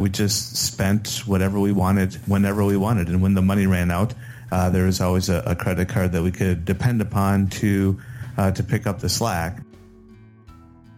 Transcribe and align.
We 0.00 0.10
just 0.10 0.54
spent 0.54 1.24
whatever 1.26 1.58
we 1.58 1.72
wanted 1.72 2.14
whenever 2.28 2.64
we 2.64 2.76
wanted. 2.76 3.08
And 3.08 3.20
when 3.20 3.34
the 3.34 3.42
money 3.42 3.66
ran 3.66 3.90
out, 3.90 4.14
uh, 4.52 4.70
there 4.70 4.84
was 4.84 5.00
always 5.00 5.28
a, 5.28 5.42
a, 5.44 5.56
credit 5.56 5.88
card 5.88 6.12
that 6.12 6.22
we 6.22 6.30
could 6.30 6.64
depend 6.64 7.02
upon 7.02 7.48
to, 7.48 7.98
uh, 8.36 8.52
to 8.52 8.62
pick 8.62 8.86
up 8.86 9.00
the 9.00 9.08
slack. 9.08 9.60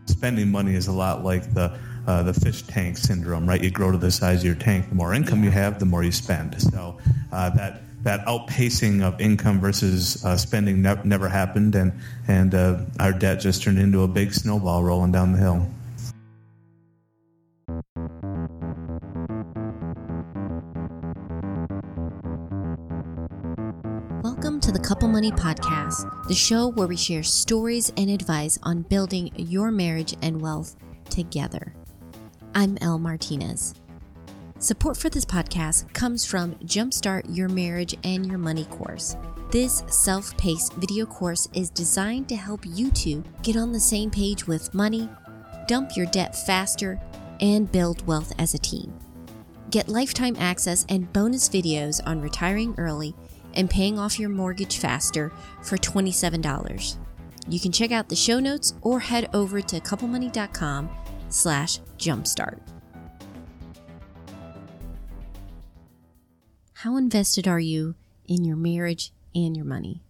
Spending 0.04 0.50
money 0.50 0.74
is 0.74 0.86
a 0.86 0.92
lot 0.92 1.24
like 1.24 1.54
the, 1.54 1.78
uh, 2.06 2.24
the 2.24 2.34
fish 2.34 2.60
tank 2.60 2.98
syndrome, 2.98 3.48
right? 3.48 3.64
You 3.64 3.70
grow 3.70 3.90
to 3.90 3.96
the 3.96 4.10
size 4.10 4.40
of 4.40 4.44
your 4.44 4.54
tank. 4.54 4.90
The 4.90 4.96
more 4.96 5.14
income 5.14 5.44
you 5.44 5.50
have, 5.50 5.78
the 5.78 5.86
more 5.86 6.04
you 6.04 6.12
spend. 6.12 6.60
So 6.60 6.98
uh, 7.32 7.48
that 7.56 7.80
that 8.02 8.26
outpacing 8.26 9.02
of 9.02 9.18
income 9.18 9.60
versus 9.60 10.22
uh, 10.26 10.36
spending 10.36 10.82
ne- 10.82 11.04
never 11.04 11.28
happened, 11.28 11.74
and 11.74 11.92
and 12.28 12.54
uh, 12.54 12.80
our 12.98 13.12
debt 13.12 13.40
just 13.40 13.62
turned 13.62 13.78
into 13.78 14.02
a 14.02 14.08
big 14.08 14.34
snowball 14.34 14.82
rolling 14.82 15.12
down 15.12 15.32
the 15.32 15.38
hill. 15.38 15.66
To 24.70 24.78
the 24.78 24.86
Couple 24.86 25.08
Money 25.08 25.32
Podcast, 25.32 26.28
the 26.28 26.34
show 26.34 26.68
where 26.68 26.86
we 26.86 26.96
share 26.96 27.24
stories 27.24 27.92
and 27.96 28.08
advice 28.08 28.56
on 28.62 28.82
building 28.82 29.32
your 29.34 29.72
marriage 29.72 30.14
and 30.22 30.40
wealth 30.40 30.76
together. 31.08 31.74
I'm 32.54 32.78
Elle 32.80 33.00
Martinez. 33.00 33.74
Support 34.60 34.96
for 34.96 35.08
this 35.08 35.24
podcast 35.24 35.92
comes 35.92 36.24
from 36.24 36.54
Jumpstart 36.56 37.24
Your 37.28 37.48
Marriage 37.48 37.96
and 38.04 38.24
Your 38.26 38.38
Money 38.38 38.64
course. 38.66 39.16
This 39.50 39.82
self 39.88 40.36
paced 40.36 40.74
video 40.74 41.04
course 41.04 41.48
is 41.52 41.70
designed 41.70 42.28
to 42.28 42.36
help 42.36 42.60
you 42.64 42.92
two 42.92 43.24
get 43.42 43.56
on 43.56 43.72
the 43.72 43.80
same 43.80 44.08
page 44.08 44.46
with 44.46 44.72
money, 44.72 45.08
dump 45.66 45.96
your 45.96 46.06
debt 46.06 46.36
faster, 46.46 47.00
and 47.40 47.72
build 47.72 48.06
wealth 48.06 48.32
as 48.38 48.54
a 48.54 48.58
team. 48.58 48.96
Get 49.70 49.88
lifetime 49.88 50.36
access 50.38 50.86
and 50.88 51.12
bonus 51.12 51.48
videos 51.48 52.00
on 52.06 52.20
retiring 52.20 52.74
early 52.78 53.16
and 53.54 53.70
paying 53.70 53.98
off 53.98 54.18
your 54.18 54.28
mortgage 54.28 54.78
faster 54.78 55.32
for 55.62 55.76
$27. 55.76 56.96
You 57.48 57.60
can 57.60 57.72
check 57.72 57.90
out 57.90 58.08
the 58.08 58.16
show 58.16 58.38
notes 58.38 58.74
or 58.82 59.00
head 59.00 59.28
over 59.32 59.60
to 59.60 59.80
couplemoney.com 59.80 60.90
slash 61.28 61.78
jumpstart. 61.98 62.60
How 66.74 66.96
invested 66.96 67.46
are 67.46 67.60
you 67.60 67.94
in 68.26 68.44
your 68.44 68.56
marriage 68.56 69.12
and 69.34 69.56
your 69.56 69.66
money? 69.66 70.02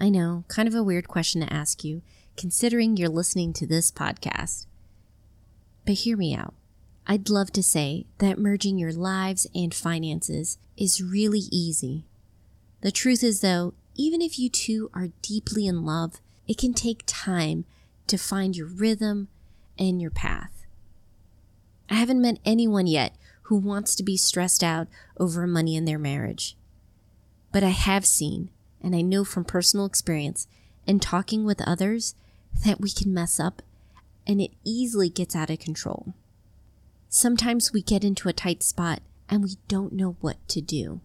I 0.00 0.08
know, 0.08 0.44
kind 0.48 0.68
of 0.68 0.74
a 0.74 0.82
weird 0.82 1.08
question 1.08 1.40
to 1.40 1.52
ask 1.52 1.84
you, 1.84 2.02
considering 2.36 2.96
you're 2.96 3.08
listening 3.08 3.52
to 3.54 3.66
this 3.66 3.90
podcast. 3.90 4.66
But 5.86 5.94
hear 5.94 6.16
me 6.16 6.34
out. 6.34 6.54
I'd 7.06 7.30
love 7.30 7.52
to 7.52 7.62
say 7.62 8.06
that 8.18 8.38
merging 8.38 8.78
your 8.78 8.92
lives 8.92 9.46
and 9.54 9.74
finances 9.74 10.58
is 10.76 11.02
really 11.02 11.44
easy. 11.50 12.06
The 12.80 12.90
truth 12.90 13.22
is, 13.22 13.40
though, 13.40 13.74
even 13.94 14.22
if 14.22 14.38
you 14.38 14.48
two 14.48 14.90
are 14.94 15.08
deeply 15.22 15.66
in 15.66 15.84
love, 15.84 16.20
it 16.46 16.58
can 16.58 16.72
take 16.72 17.02
time 17.06 17.64
to 18.06 18.16
find 18.16 18.56
your 18.56 18.66
rhythm 18.66 19.28
and 19.78 20.00
your 20.00 20.10
path. 20.10 20.66
I 21.88 21.94
haven't 21.94 22.22
met 22.22 22.38
anyone 22.44 22.86
yet 22.86 23.14
who 23.42 23.56
wants 23.56 23.94
to 23.96 24.02
be 24.02 24.16
stressed 24.16 24.62
out 24.62 24.88
over 25.18 25.46
money 25.46 25.76
in 25.76 25.84
their 25.84 25.98
marriage. 25.98 26.56
But 27.52 27.64
I 27.64 27.70
have 27.70 28.06
seen, 28.06 28.50
and 28.80 28.94
I 28.94 29.00
know 29.00 29.24
from 29.24 29.44
personal 29.44 29.86
experience 29.86 30.46
and 30.86 31.02
talking 31.02 31.44
with 31.44 31.60
others, 31.66 32.14
that 32.64 32.80
we 32.80 32.90
can 32.90 33.12
mess 33.12 33.38
up 33.38 33.62
and 34.26 34.40
it 34.40 34.52
easily 34.64 35.08
gets 35.08 35.34
out 35.34 35.50
of 35.50 35.58
control. 35.58 36.14
Sometimes 37.08 37.72
we 37.72 37.82
get 37.82 38.04
into 38.04 38.28
a 38.28 38.32
tight 38.32 38.62
spot 38.62 39.02
and 39.28 39.42
we 39.42 39.56
don't 39.66 39.92
know 39.92 40.16
what 40.20 40.36
to 40.48 40.60
do. 40.60 41.00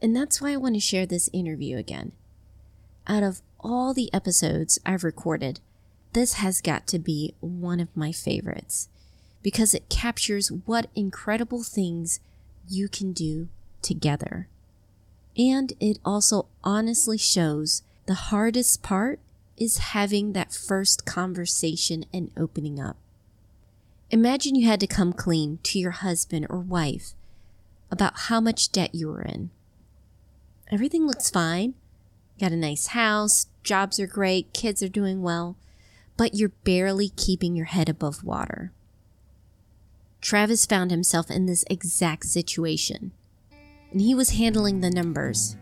And 0.00 0.14
that's 0.14 0.40
why 0.40 0.52
I 0.52 0.56
want 0.56 0.74
to 0.74 0.80
share 0.80 1.06
this 1.06 1.30
interview 1.32 1.76
again. 1.76 2.12
Out 3.06 3.22
of 3.22 3.42
all 3.60 3.94
the 3.94 4.12
episodes 4.14 4.78
I've 4.86 5.04
recorded, 5.04 5.60
this 6.12 6.34
has 6.34 6.60
got 6.60 6.86
to 6.88 6.98
be 6.98 7.34
one 7.40 7.80
of 7.80 7.96
my 7.96 8.12
favorites 8.12 8.88
because 9.42 9.74
it 9.74 9.88
captures 9.88 10.50
what 10.50 10.90
incredible 10.94 11.62
things 11.62 12.20
you 12.68 12.88
can 12.88 13.12
do 13.12 13.48
together. 13.82 14.48
And 15.36 15.72
it 15.80 15.98
also 16.04 16.46
honestly 16.64 17.18
shows 17.18 17.82
the 18.06 18.14
hardest 18.14 18.82
part 18.82 19.20
is 19.56 19.78
having 19.78 20.32
that 20.32 20.52
first 20.52 21.04
conversation 21.04 22.04
and 22.12 22.30
opening 22.36 22.80
up. 22.80 22.96
Imagine 24.10 24.54
you 24.54 24.66
had 24.66 24.80
to 24.80 24.86
come 24.86 25.12
clean 25.12 25.58
to 25.64 25.78
your 25.78 25.90
husband 25.90 26.46
or 26.48 26.58
wife 26.60 27.12
about 27.90 28.20
how 28.20 28.40
much 28.40 28.72
debt 28.72 28.94
you 28.94 29.08
were 29.08 29.22
in. 29.22 29.50
Everything 30.70 31.06
looks 31.06 31.30
fine. 31.30 31.74
Got 32.38 32.52
a 32.52 32.56
nice 32.56 32.88
house, 32.88 33.46
jobs 33.62 33.98
are 33.98 34.06
great, 34.06 34.52
kids 34.52 34.82
are 34.82 34.88
doing 34.88 35.22
well, 35.22 35.56
but 36.16 36.34
you're 36.34 36.52
barely 36.64 37.08
keeping 37.10 37.56
your 37.56 37.66
head 37.66 37.88
above 37.88 38.22
water. 38.22 38.72
Travis 40.20 40.66
found 40.66 40.90
himself 40.90 41.30
in 41.30 41.46
this 41.46 41.64
exact 41.70 42.26
situation. 42.26 43.12
And 43.90 44.02
he 44.02 44.14
was 44.14 44.30
handling 44.30 44.80
the 44.80 44.90
numbers. 44.90 45.56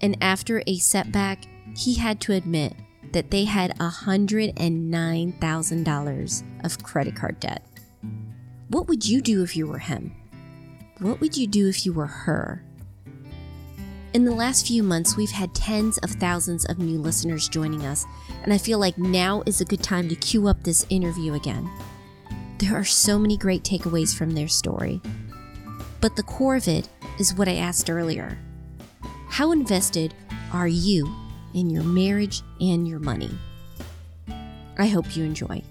And 0.00 0.16
after 0.20 0.62
a 0.66 0.78
setback, 0.78 1.46
he 1.76 1.96
had 1.96 2.20
to 2.22 2.32
admit 2.32 2.72
that 3.12 3.30
they 3.30 3.44
had 3.44 3.78
$109,000 3.78 6.64
of 6.64 6.82
credit 6.82 7.14
card 7.16 7.38
debt. 7.40 7.62
What 8.68 8.88
would 8.88 9.06
you 9.06 9.20
do 9.20 9.42
if 9.42 9.54
you 9.56 9.66
were 9.66 9.78
him? 9.78 10.14
What 11.00 11.20
would 11.20 11.36
you 11.36 11.46
do 11.46 11.68
if 11.68 11.84
you 11.84 11.92
were 11.92 12.06
her? 12.06 12.64
In 14.14 14.24
the 14.24 14.34
last 14.34 14.66
few 14.66 14.82
months, 14.82 15.18
we've 15.18 15.30
had 15.30 15.54
tens 15.54 15.98
of 15.98 16.10
thousands 16.12 16.64
of 16.64 16.78
new 16.78 16.98
listeners 16.98 17.46
joining 17.46 17.84
us, 17.84 18.06
and 18.42 18.54
I 18.54 18.56
feel 18.58 18.78
like 18.78 18.96
now 18.96 19.42
is 19.44 19.60
a 19.60 19.66
good 19.66 19.82
time 19.82 20.08
to 20.08 20.14
queue 20.16 20.48
up 20.48 20.62
this 20.62 20.86
interview 20.88 21.34
again. 21.34 21.70
There 22.56 22.74
are 22.74 22.86
so 22.86 23.18
many 23.18 23.36
great 23.36 23.64
takeaways 23.64 24.16
from 24.16 24.30
their 24.30 24.48
story. 24.48 25.02
But 26.00 26.16
the 26.16 26.22
core 26.22 26.56
of 26.56 26.68
it 26.68 26.88
is 27.18 27.34
what 27.34 27.48
I 27.48 27.56
asked 27.56 27.90
earlier 27.90 28.38
How 29.28 29.52
invested 29.52 30.14
are 30.54 30.68
you 30.68 31.14
in 31.52 31.68
your 31.68 31.84
marriage 31.84 32.40
and 32.62 32.88
your 32.88 33.00
money? 33.00 33.30
I 34.78 34.86
hope 34.86 35.16
you 35.16 35.24
enjoy. 35.24 35.62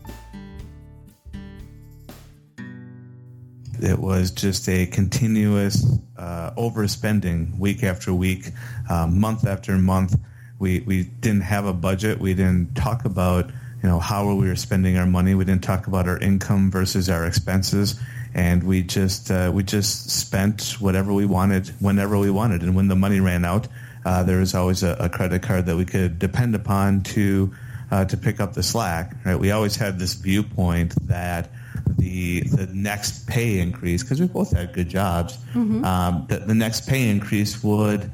It 3.82 4.00
was 4.00 4.32
just 4.32 4.68
a 4.70 4.86
continuous 4.88 5.86
uh, 6.18 6.52
overspending 6.52 7.58
week 7.60 7.84
after 7.84 8.14
week, 8.14 8.50
uh, 8.90 9.08
month 9.08 9.46
after 9.46 9.78
month. 9.78 10.20
We, 10.60 10.80
we 10.80 11.04
didn't 11.04 11.42
have 11.42 11.66
a 11.66 11.74
budget. 11.74 12.20
We 12.20 12.34
didn't 12.34 12.76
talk 12.76 13.06
about 13.06 13.52
you 13.84 13.90
know 13.90 14.00
how 14.00 14.34
we 14.34 14.48
were 14.48 14.56
spending 14.56 14.98
our 14.98 15.06
money. 15.06 15.36
We 15.36 15.46
didn't 15.46 15.64
talk 15.64 15.88
about 15.88 16.08
our 16.08 16.18
income 16.18 16.72
versus 16.72 17.10
our 17.10 17.26
expenses, 17.26 18.00
and 18.34 18.64
we 18.64 18.82
just 18.84 19.30
uh, 19.30 19.52
we 19.54 19.64
just 19.64 20.10
spent 20.10 20.78
whatever 20.80 21.14
we 21.14 21.26
wanted 21.26 21.68
whenever 21.80 22.18
we 22.18 22.32
wanted. 22.32 22.64
And 22.64 22.76
when 22.76 22.88
the 22.88 22.96
money 22.96 23.20
ran 23.20 23.46
out, 23.46 23.68
uh, 24.04 24.24
there 24.24 24.40
was 24.40 24.56
always 24.56 24.82
a, 24.82 24.94
a, 25.00 25.10
credit 25.10 25.44
card 25.44 25.68
that 25.68 25.76
we 25.76 25.86
could 25.86 26.18
depend 26.18 26.56
upon 26.56 27.02
to 27.02 27.54
uh, 27.92 28.06
to 28.06 28.18
pick 28.18 28.40
up 28.40 28.54
the 28.54 28.64
slack. 28.64 29.16
Right? 29.24 29.40
We 29.40 29.52
always 29.52 29.76
had 29.76 30.00
this 30.00 30.16
viewpoint 30.16 30.96
that 31.08 31.52
the 31.98 32.42
the 32.42 32.68
next 32.74 33.28
pay 33.28 33.60
increase 33.60 34.04
because 34.04 34.22
we 34.22 34.28
both 34.28 34.56
had 34.56 34.74
good 34.74 34.90
jobs. 34.90 35.38
Mm-hmm. 35.54 35.84
Um, 35.84 36.26
the, 36.30 36.40
the 36.40 36.56
next 36.56 36.88
pay 36.88 37.10
increase 37.10 37.64
would 37.64 38.10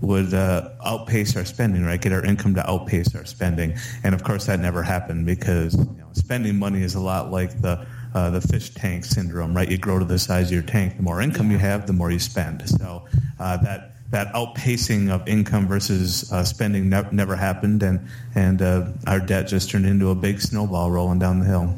would 0.00 0.34
uh, 0.34 0.70
outpace 0.84 1.36
our 1.36 1.44
spending, 1.44 1.84
right? 1.84 2.00
Get 2.00 2.12
our 2.12 2.24
income 2.24 2.54
to 2.54 2.68
outpace 2.68 3.14
our 3.14 3.24
spending, 3.24 3.76
and 4.04 4.14
of 4.14 4.22
course 4.24 4.46
that 4.46 4.60
never 4.60 4.82
happened 4.82 5.26
because 5.26 5.74
you 5.74 5.84
know, 5.98 6.08
spending 6.12 6.58
money 6.58 6.82
is 6.82 6.94
a 6.94 7.00
lot 7.00 7.30
like 7.30 7.60
the 7.60 7.86
uh, 8.14 8.30
the 8.30 8.40
fish 8.40 8.70
tank 8.74 9.04
syndrome, 9.04 9.54
right? 9.54 9.70
You 9.70 9.78
grow 9.78 9.98
to 9.98 10.04
the 10.04 10.18
size 10.18 10.48
of 10.48 10.52
your 10.52 10.62
tank. 10.62 10.96
The 10.96 11.02
more 11.02 11.20
income 11.20 11.50
you 11.50 11.58
have, 11.58 11.86
the 11.86 11.92
more 11.92 12.10
you 12.10 12.18
spend. 12.18 12.68
So 12.68 13.06
uh, 13.40 13.56
that 13.58 13.92
that 14.10 14.32
outpacing 14.34 15.10
of 15.10 15.26
income 15.26 15.66
versus 15.66 16.30
uh, 16.30 16.44
spending 16.44 16.90
ne- 16.90 17.08
never 17.12 17.36
happened, 17.36 17.82
and 17.82 18.06
and 18.34 18.60
uh, 18.60 18.86
our 19.06 19.20
debt 19.20 19.48
just 19.48 19.70
turned 19.70 19.86
into 19.86 20.10
a 20.10 20.14
big 20.14 20.40
snowball 20.40 20.90
rolling 20.90 21.18
down 21.18 21.40
the 21.40 21.46
hill. 21.46 21.74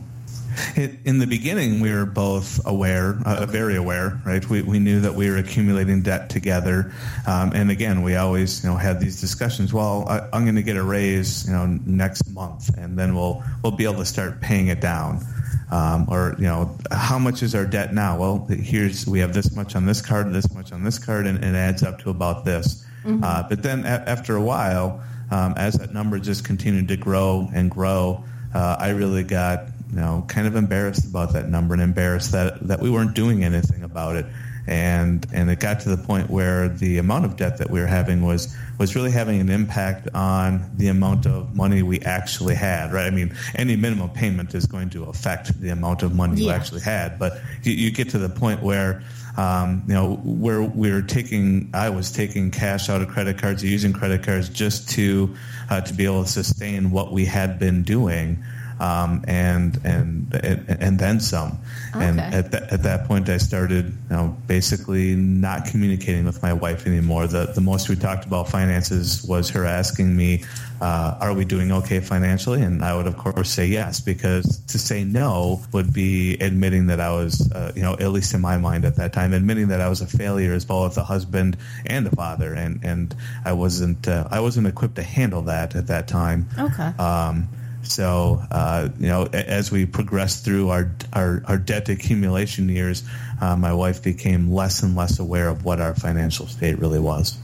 It, 0.77 0.99
in 1.05 1.19
the 1.19 1.27
beginning, 1.27 1.81
we 1.81 1.93
were 1.93 2.07
both 2.07 2.65
aware, 2.67 3.19
uh, 3.25 3.47
very 3.47 3.77
aware, 3.77 4.21
right? 4.25 4.49
We, 4.49 4.63
we 4.63 4.79
knew 4.79 5.01
that 5.01 5.15
we 5.15 5.31
were 5.31 5.37
accumulating 5.37 6.03
debt 6.03 6.31
together, 6.31 6.93
um, 7.27 7.53
and 7.55 7.71
again, 7.71 8.03
we 8.03 8.17
always, 8.17 8.63
you 8.63 8.71
know, 8.71 8.77
had 8.77 9.01
these 9.01 9.21
discussions. 9.21 9.73
Well, 9.73 10.05
I, 10.09 10.37
am 10.37 10.45
going 10.45 10.57
to 10.57 10.63
get 10.63 10.77
a 10.77 10.83
raise, 10.83 11.47
you 11.47 11.53
know, 11.53 11.67
next 11.67 12.29
month, 12.31 12.77
and 12.77 12.99
then 12.99 13.15
we'll 13.15 13.43
we'll 13.63 13.73
be 13.73 13.85
able 13.85 13.97
to 13.97 14.05
start 14.05 14.41
paying 14.41 14.69
it 14.69 14.81
down. 14.81 15.25
Um, 15.71 16.07
or 16.09 16.37
you 16.39 16.45
know, 16.45 16.77
how 16.91 17.19
much 17.19 17.43
is 17.43 17.55
our 17.55 17.65
debt 17.65 17.95
now? 17.95 18.19
Well, 18.19 18.47
here's 18.49 19.07
we 19.07 19.21
have 19.21 19.33
this 19.33 19.55
much 19.57 19.75
on 19.75 19.87
this 19.87 20.01
card, 20.01 20.33
this 20.33 20.53
much 20.53 20.73
on 20.73 20.85
this 20.85 20.99
card, 20.99 21.27
and 21.27 21.39
it 21.39 21.55
adds 21.55 21.83
up 21.83 22.01
to 22.01 22.11
about 22.11 22.45
this. 22.45 22.85
Mm-hmm. 23.05 23.25
Uh, 23.25 23.45
but 23.49 23.63
then 23.63 23.85
a- 23.85 24.05
after 24.07 24.37
a 24.37 24.43
while, 24.43 25.03
um, 25.31 25.55
as 25.57 25.75
that 25.75 25.93
number 25.93 26.19
just 26.19 26.45
continued 26.45 26.89
to 26.89 26.97
grow 26.97 27.49
and 27.53 27.71
grow, 27.71 28.25
uh, 28.55 28.77
I 28.79 28.91
really 28.91 29.25
got 29.25 29.67
you 29.95 30.01
know, 30.01 30.25
kind 30.27 30.49
of 30.49 30.57
embarrassed 30.57 31.05
about 31.05 31.35
that 31.35 31.49
number 31.49 31.73
and 31.73 31.83
embarrassed 31.83 32.33
that 32.33 32.67
that 32.67 32.81
we 32.81 32.91
weren't 32.91 33.15
doing 33.15 33.45
anything 33.45 33.85
about 33.85 34.17
it. 34.17 34.27
And 34.67 35.25
and 35.33 35.49
it 35.51 35.61
got 35.61 35.81
to 35.81 35.95
the 35.95 36.03
point 36.03 36.31
where 36.31 36.69
the 36.69 36.99
amount 36.99 37.27
of 37.27 37.37
debt 37.37 37.59
that 37.59 37.71
we 37.71 37.79
were 37.79 37.87
having 37.87 38.23
was 38.23 38.57
was 38.79 38.97
really 38.97 39.13
having 39.13 39.41
an 39.41 39.51
impact 39.51 40.09
on 40.13 40.69
the 40.77 40.89
amount 40.89 41.27
of 41.27 41.55
money 41.55 41.83
we 41.83 42.01
actually 42.01 42.57
had, 42.57 42.93
right? 42.93 43.07
I 43.07 43.11
mean, 43.11 43.37
any 43.55 43.77
minimum 43.77 44.11
payment 44.11 44.53
is 44.55 44.67
going 44.67 44.91
to 44.91 45.05
affect 45.05 45.61
the 45.61 45.69
amount 45.69 46.03
of 46.03 46.13
money 46.15 46.41
yeah. 46.41 46.47
you 46.47 46.51
actually 46.51 46.81
had, 46.81 47.19
but 47.19 47.41
you, 47.63 47.73
you 47.73 47.93
get 47.93 48.11
to 48.11 48.19
the 48.19 48.31
point 48.31 48.63
where 48.63 49.03
um, 49.37 49.83
you 49.87 49.95
know, 49.95 50.15
where 50.25 50.63
we 50.63 50.91
are 50.91 51.03
taking, 51.03 51.71
I 51.75 51.91
was 51.91 52.13
taking 52.13 52.53
cash 52.53 52.89
out 52.89 53.03
of 53.03 53.09
credit 53.09 53.37
cards, 53.37 53.65
using 53.65 53.93
credit 53.93 54.23
cards 54.23 54.49
just 54.49 54.91
to 54.91 55.35
uh, 55.71 55.81
to 55.81 55.93
be 55.93 56.05
able 56.05 56.23
to 56.23 56.31
sustain 56.31 56.91
what 56.91 57.13
we 57.13 57.25
had 57.25 57.59
been 57.59 57.83
doing 57.83 58.45
um, 58.81 59.25
and, 59.27 59.81
and 59.85 60.35
and 60.35 60.99
then 60.99 61.21
some. 61.21 61.59
Okay. 61.95 62.05
And 62.05 62.21
at, 62.21 62.51
th- 62.51 62.65
at 62.73 62.83
that 62.83 63.07
point, 63.07 63.29
I 63.29 63.37
started 63.37 63.87
you 63.87 63.95
know, 64.11 64.37
basically 64.47 65.15
not 65.15 65.67
communicating 65.67 66.25
with 66.25 66.43
my 66.43 66.53
wife 66.53 66.87
anymore. 66.87 67.27
The 67.27 67.47
the 67.47 67.61
most 67.61 67.89
we 67.89 67.97
talked 67.97 68.25
about 68.25 68.49
finances 68.49 69.25
was 69.25 69.51
her 69.51 69.65
asking 69.65 70.17
me, 70.17 70.45
uh, 70.81 71.17
"Are 71.21 71.35
we 71.35 71.45
doing 71.45 71.71
okay 71.73 72.01
financially?" 72.01 72.63
And 72.63 72.85
I 72.85 72.97
would 72.97 73.07
of 73.07 73.17
course 73.17 73.51
say 73.51 73.67
yes, 73.67 74.01
because 74.01 74.59
to 74.67 74.79
say 74.79 75.05
no 75.05 75.63
would 75.73 75.93
be 75.93 76.35
admitting 76.39 76.87
that 76.89 77.01
I 77.01 77.11
was, 77.11 77.51
uh, 77.53 77.73
you 77.77 77.83
know, 77.83 77.93
at 77.95 78.11
least 78.11 78.35
in 78.35 78.41
my 78.41 78.59
mind 78.59 78.85
at 78.85 78.97
that 78.97 79.13
time, 79.13 79.33
admitting 79.33 79.69
that 79.69 79.81
I 79.81 79.89
was 79.89 80.01
a 80.01 80.07
failure 80.07 80.53
as 80.53 80.65
both 80.65 80.97
a 80.99 81.05
husband 81.05 81.57
and 81.87 82.07
a 82.07 82.11
father, 82.11 82.53
and 82.55 82.81
and 82.83 83.15
I 83.45 83.53
wasn't 83.53 84.09
uh, 84.09 84.27
I 84.31 84.41
wasn't 84.41 84.67
equipped 84.67 84.97
to 84.97 85.03
handle 85.03 85.43
that 85.43 85.77
at 85.77 85.87
that 85.87 86.09
time. 86.09 86.49
Okay. 86.59 86.91
Um, 86.99 87.49
so, 87.85 88.43
uh, 88.51 88.89
you 88.99 89.09
know, 89.09 89.25
as 89.33 89.71
we 89.71 89.87
progressed 89.87 90.45
through 90.45 90.71
our, 90.71 90.91
our, 91.13 91.43
our 91.47 91.59
debt 91.59 91.89
accumulation 91.89 92.69
years, 92.69 93.03
uh, 93.41 93.57
my 93.57 93.73
wife 93.73 94.03
became 94.03 94.51
less 94.51 94.83
and 94.83 94.97
less 94.97 95.19
aware 95.19 95.49
of 95.49 95.65
what 95.65 95.81
our 95.81 95.95
financial 95.95 96.47
state 96.47 96.79
really 96.79 96.99
was. 96.99 97.39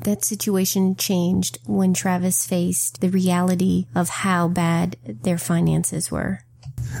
That 0.00 0.24
situation 0.24 0.96
changed 0.96 1.58
when 1.66 1.94
Travis 1.94 2.46
faced 2.46 3.00
the 3.00 3.08
reality 3.08 3.86
of 3.94 4.08
how 4.08 4.48
bad 4.48 4.96
their 5.04 5.38
finances 5.38 6.10
were. 6.10 6.40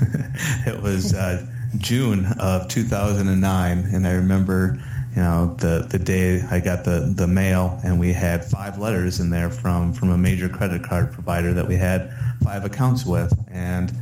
it 0.66 0.80
was 0.80 1.12
uh, 1.12 1.44
June 1.78 2.26
of 2.38 2.68
2009, 2.68 3.78
and 3.92 4.06
I 4.06 4.12
remember 4.12 4.80
you 5.14 5.22
know 5.22 5.54
the 5.58 5.86
the 5.90 5.98
day 5.98 6.42
I 6.50 6.60
got 6.60 6.84
the 6.84 7.12
the 7.14 7.26
mail 7.26 7.78
and 7.84 8.00
we 8.00 8.12
had 8.12 8.44
five 8.44 8.78
letters 8.78 9.20
in 9.20 9.28
there 9.28 9.50
from 9.50 9.92
from 9.92 10.10
a 10.10 10.16
major 10.16 10.48
credit 10.48 10.84
card 10.84 11.12
provider 11.12 11.52
that 11.54 11.68
we 11.68 11.76
had 11.76 12.14
five 12.42 12.64
accounts 12.64 13.04
with 13.04 13.32
and 13.50 13.92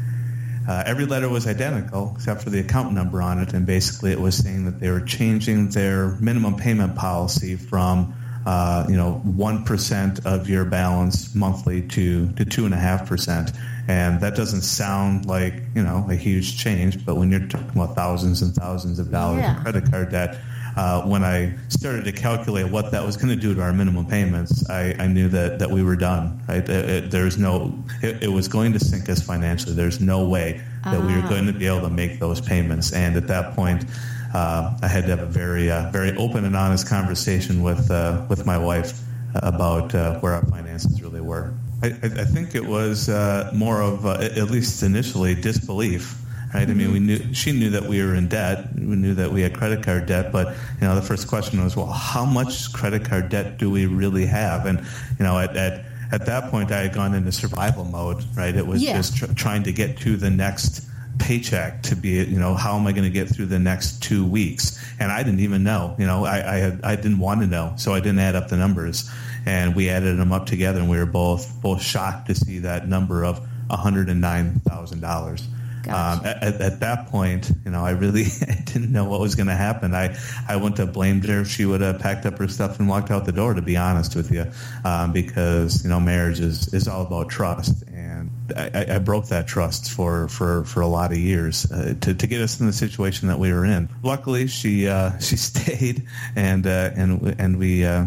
uh, 0.68 0.82
every 0.86 1.06
letter 1.06 1.28
was 1.28 1.46
identical 1.46 2.12
except 2.16 2.42
for 2.42 2.50
the 2.50 2.60
account 2.60 2.92
number 2.92 3.20
on 3.22 3.38
it 3.38 3.52
and 3.52 3.66
basically 3.66 4.12
it 4.12 4.20
was 4.20 4.36
saying 4.36 4.64
that 4.64 4.80
they 4.80 4.90
were 4.90 5.00
changing 5.00 5.68
their 5.70 6.10
minimum 6.20 6.56
payment 6.56 6.94
policy 6.96 7.56
from 7.56 8.14
uh, 8.46 8.86
you 8.88 8.96
know 8.96 9.12
one 9.24 9.64
percent 9.64 10.24
of 10.26 10.48
your 10.48 10.64
balance 10.64 11.34
monthly 11.34 11.82
to 11.82 12.30
to 12.32 12.44
two 12.44 12.64
and 12.64 12.74
a 12.74 12.78
half 12.78 13.06
percent 13.06 13.52
and 13.88 14.20
that 14.20 14.34
doesn't 14.34 14.62
sound 14.62 15.26
like 15.26 15.54
you 15.74 15.82
know 15.82 16.06
a 16.08 16.14
huge 16.14 16.58
change 16.58 17.04
but 17.04 17.16
when 17.16 17.30
you're 17.30 17.46
talking 17.48 17.70
about 17.70 17.94
thousands 17.94 18.40
and 18.40 18.54
thousands 18.54 18.98
of 18.98 19.10
dollars 19.10 19.40
yeah. 19.40 19.56
in 19.56 19.62
credit 19.62 19.90
card 19.90 20.10
debt 20.10 20.38
uh, 20.80 21.02
when 21.02 21.22
I 21.22 21.52
started 21.68 22.06
to 22.06 22.12
calculate 22.12 22.70
what 22.72 22.92
that 22.92 23.04
was 23.04 23.18
going 23.18 23.28
to 23.28 23.36
do 23.36 23.54
to 23.54 23.60
our 23.60 23.70
minimum 23.70 24.06
payments, 24.06 24.68
I, 24.70 24.94
I 24.98 25.08
knew 25.08 25.28
that, 25.28 25.58
that 25.58 25.70
we 25.70 25.82
were 25.82 25.94
done. 25.94 26.42
Right? 26.48 26.66
It, 26.66 26.88
it, 26.88 27.10
there's 27.10 27.36
no, 27.36 27.78
it, 28.02 28.22
it, 28.22 28.28
was 28.28 28.48
going 28.48 28.72
to 28.72 28.80
sink 28.80 29.10
us 29.10 29.20
financially. 29.20 29.74
There's 29.74 30.00
no 30.00 30.26
way 30.26 30.62
that 30.84 30.94
uh-huh. 30.94 31.06
we 31.06 31.20
were 31.20 31.28
going 31.28 31.44
to 31.48 31.52
be 31.52 31.66
able 31.66 31.82
to 31.82 31.90
make 31.90 32.18
those 32.18 32.40
payments. 32.40 32.94
And 32.94 33.14
at 33.16 33.26
that 33.26 33.54
point, 33.54 33.84
uh, 34.32 34.78
I 34.80 34.88
had 34.88 35.04
to 35.04 35.10
have 35.10 35.20
a 35.20 35.26
very, 35.26 35.70
uh, 35.70 35.90
very 35.90 36.16
open 36.16 36.46
and 36.46 36.56
honest 36.56 36.88
conversation 36.88 37.62
with 37.62 37.90
uh, 37.90 38.24
with 38.30 38.46
my 38.46 38.56
wife 38.56 38.98
about 39.34 39.94
uh, 39.94 40.18
where 40.20 40.32
our 40.32 40.46
finances 40.46 41.02
really 41.02 41.20
were. 41.20 41.52
I, 41.82 41.88
I 41.88 42.24
think 42.24 42.54
it 42.54 42.64
was 42.64 43.10
uh, 43.10 43.50
more 43.54 43.82
of, 43.82 44.06
at 44.06 44.50
least 44.50 44.82
initially, 44.82 45.34
disbelief 45.34 46.16
right? 46.54 46.68
I 46.68 46.74
mean, 46.74 46.92
we 46.92 46.98
mm-hmm. 46.98 47.06
knew 47.28 47.34
she 47.34 47.52
knew 47.52 47.70
that 47.70 47.84
we 47.84 48.02
were 48.02 48.14
in 48.14 48.28
debt. 48.28 48.74
We 48.74 48.96
knew 48.96 49.14
that 49.14 49.32
we 49.32 49.42
had 49.42 49.54
credit 49.54 49.82
card 49.82 50.06
debt, 50.06 50.32
but 50.32 50.48
you 50.80 50.86
know, 50.86 50.94
the 50.94 51.02
first 51.02 51.28
question 51.28 51.62
was, 51.62 51.76
well, 51.76 51.86
how 51.86 52.24
much 52.24 52.72
credit 52.72 53.04
card 53.04 53.28
debt 53.28 53.58
do 53.58 53.70
we 53.70 53.86
really 53.86 54.26
have? 54.26 54.66
And 54.66 54.78
you 55.18 55.24
know, 55.24 55.38
at, 55.38 55.56
at 55.56 55.84
at 56.12 56.26
that 56.26 56.50
point, 56.50 56.72
I 56.72 56.80
had 56.80 56.92
gone 56.92 57.14
into 57.14 57.30
survival 57.32 57.84
mode, 57.84 58.24
right? 58.34 58.54
It 58.54 58.66
was 58.66 58.82
yeah. 58.82 58.96
just 58.96 59.16
tr- 59.16 59.32
trying 59.34 59.62
to 59.64 59.72
get 59.72 59.98
to 59.98 60.16
the 60.16 60.30
next 60.30 60.86
paycheck 61.20 61.82
to 61.82 61.94
be, 61.94 62.24
you 62.24 62.38
know, 62.38 62.54
how 62.54 62.76
am 62.76 62.86
I 62.86 62.92
going 62.92 63.04
to 63.04 63.10
get 63.10 63.28
through 63.28 63.46
the 63.46 63.58
next 63.58 64.02
two 64.02 64.26
weeks? 64.26 64.82
And 64.98 65.12
I 65.12 65.22
didn't 65.22 65.40
even 65.40 65.62
know, 65.62 65.94
you 65.98 66.06
know, 66.06 66.24
I, 66.24 66.54
I, 66.54 66.56
had, 66.56 66.80
I 66.82 66.96
didn't 66.96 67.18
want 67.18 67.42
to 67.42 67.46
know. 67.46 67.74
So 67.76 67.94
I 67.94 68.00
didn't 68.00 68.18
add 68.18 68.34
up 68.34 68.48
the 68.48 68.56
numbers 68.56 69.08
and 69.46 69.76
we 69.76 69.88
added 69.88 70.18
them 70.18 70.32
up 70.32 70.46
together 70.46 70.80
and 70.80 70.90
we 70.90 70.98
were 70.98 71.06
both, 71.06 71.60
both 71.62 71.82
shocked 71.82 72.26
to 72.26 72.34
see 72.34 72.60
that 72.60 72.88
number 72.88 73.24
of 73.24 73.40
$109,000. 73.68 75.42
Um, 75.88 76.24
at, 76.24 76.60
at, 76.60 76.80
that 76.80 77.08
point, 77.08 77.50
you 77.64 77.70
know, 77.70 77.84
I 77.84 77.92
really 77.92 78.24
I 78.48 78.62
didn't 78.64 78.92
know 78.92 79.04
what 79.04 79.20
was 79.20 79.34
going 79.34 79.46
to 79.46 79.54
happen. 79.54 79.94
I, 79.94 80.16
I 80.48 80.56
wouldn't 80.56 80.78
have 80.78 80.92
blamed 80.92 81.24
her 81.26 81.40
if 81.40 81.48
she 81.48 81.64
would 81.64 81.80
have 81.80 81.98
packed 81.98 82.26
up 82.26 82.38
her 82.38 82.48
stuff 82.48 82.78
and 82.78 82.88
walked 82.88 83.10
out 83.10 83.24
the 83.24 83.32
door, 83.32 83.54
to 83.54 83.62
be 83.62 83.76
honest 83.76 84.14
with 84.14 84.30
you, 84.30 84.46
um, 84.84 85.12
because, 85.12 85.82
you 85.82 85.90
know, 85.90 86.00
marriage 86.00 86.40
is, 86.40 86.72
is 86.74 86.86
all 86.86 87.02
about 87.02 87.28
trust. 87.28 87.82
And 87.88 88.30
I, 88.56 88.86
I 88.90 88.98
broke 88.98 89.26
that 89.26 89.46
trust 89.46 89.90
for, 89.90 90.28
for, 90.28 90.64
for 90.64 90.80
a 90.80 90.86
lot 90.86 91.12
of 91.12 91.18
years 91.18 91.70
uh, 91.70 91.94
to, 92.00 92.14
to 92.14 92.26
get 92.26 92.40
us 92.40 92.60
in 92.60 92.66
the 92.66 92.72
situation 92.72 93.28
that 93.28 93.38
we 93.38 93.52
were 93.52 93.64
in. 93.64 93.88
Luckily, 94.02 94.46
she, 94.48 94.88
uh, 94.88 95.18
she 95.18 95.36
stayed 95.36 96.06
and, 96.36 96.66
uh, 96.66 96.90
and, 96.94 97.40
and 97.40 97.58
we, 97.58 97.84
uh, 97.84 98.06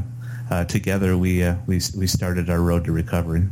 uh, 0.52 0.66
together, 0.66 1.18
we, 1.18 1.44
uh, 1.44 1.56
we, 1.66 1.80
we 1.98 2.06
started 2.08 2.50
our 2.50 2.60
road 2.60 2.86
to 2.86 2.92
recovery. 2.92 3.44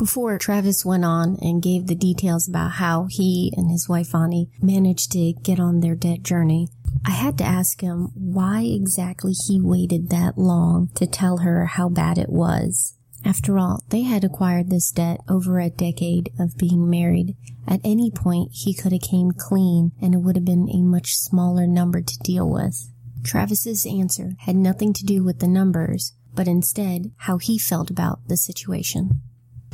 Before 0.00 0.38
Travis 0.38 0.82
went 0.82 1.04
on 1.04 1.36
and 1.42 1.60
gave 1.60 1.86
the 1.86 1.94
details 1.94 2.48
about 2.48 2.70
how 2.70 3.06
he 3.10 3.52
and 3.54 3.70
his 3.70 3.86
wife 3.86 4.14
Ani 4.14 4.48
managed 4.62 5.12
to 5.12 5.34
get 5.34 5.60
on 5.60 5.80
their 5.80 5.94
debt 5.94 6.22
journey, 6.22 6.68
I 7.04 7.10
had 7.10 7.36
to 7.36 7.44
ask 7.44 7.82
him 7.82 8.10
why 8.14 8.62
exactly 8.62 9.34
he 9.34 9.60
waited 9.60 10.08
that 10.08 10.38
long 10.38 10.88
to 10.94 11.06
tell 11.06 11.38
her 11.38 11.66
how 11.66 11.90
bad 11.90 12.16
it 12.16 12.30
was. 12.30 12.96
After 13.26 13.58
all, 13.58 13.84
they 13.90 14.00
had 14.00 14.24
acquired 14.24 14.70
this 14.70 14.90
debt 14.90 15.20
over 15.28 15.60
a 15.60 15.68
decade 15.68 16.32
of 16.38 16.56
being 16.56 16.88
married. 16.88 17.36
At 17.68 17.82
any 17.84 18.10
point, 18.10 18.52
he 18.54 18.72
could 18.72 18.92
have 18.92 19.02
came 19.02 19.32
clean 19.32 19.92
and 20.00 20.14
it 20.14 20.22
would 20.22 20.34
have 20.34 20.46
been 20.46 20.70
a 20.70 20.80
much 20.80 21.14
smaller 21.14 21.66
number 21.66 22.00
to 22.00 22.18
deal 22.20 22.48
with. 22.48 22.90
Travis's 23.22 23.84
answer 23.84 24.30
had 24.38 24.56
nothing 24.56 24.94
to 24.94 25.04
do 25.04 25.22
with 25.22 25.40
the 25.40 25.46
numbers, 25.46 26.14
but 26.34 26.48
instead 26.48 27.12
how 27.18 27.36
he 27.36 27.58
felt 27.58 27.90
about 27.90 28.28
the 28.28 28.38
situation. 28.38 29.20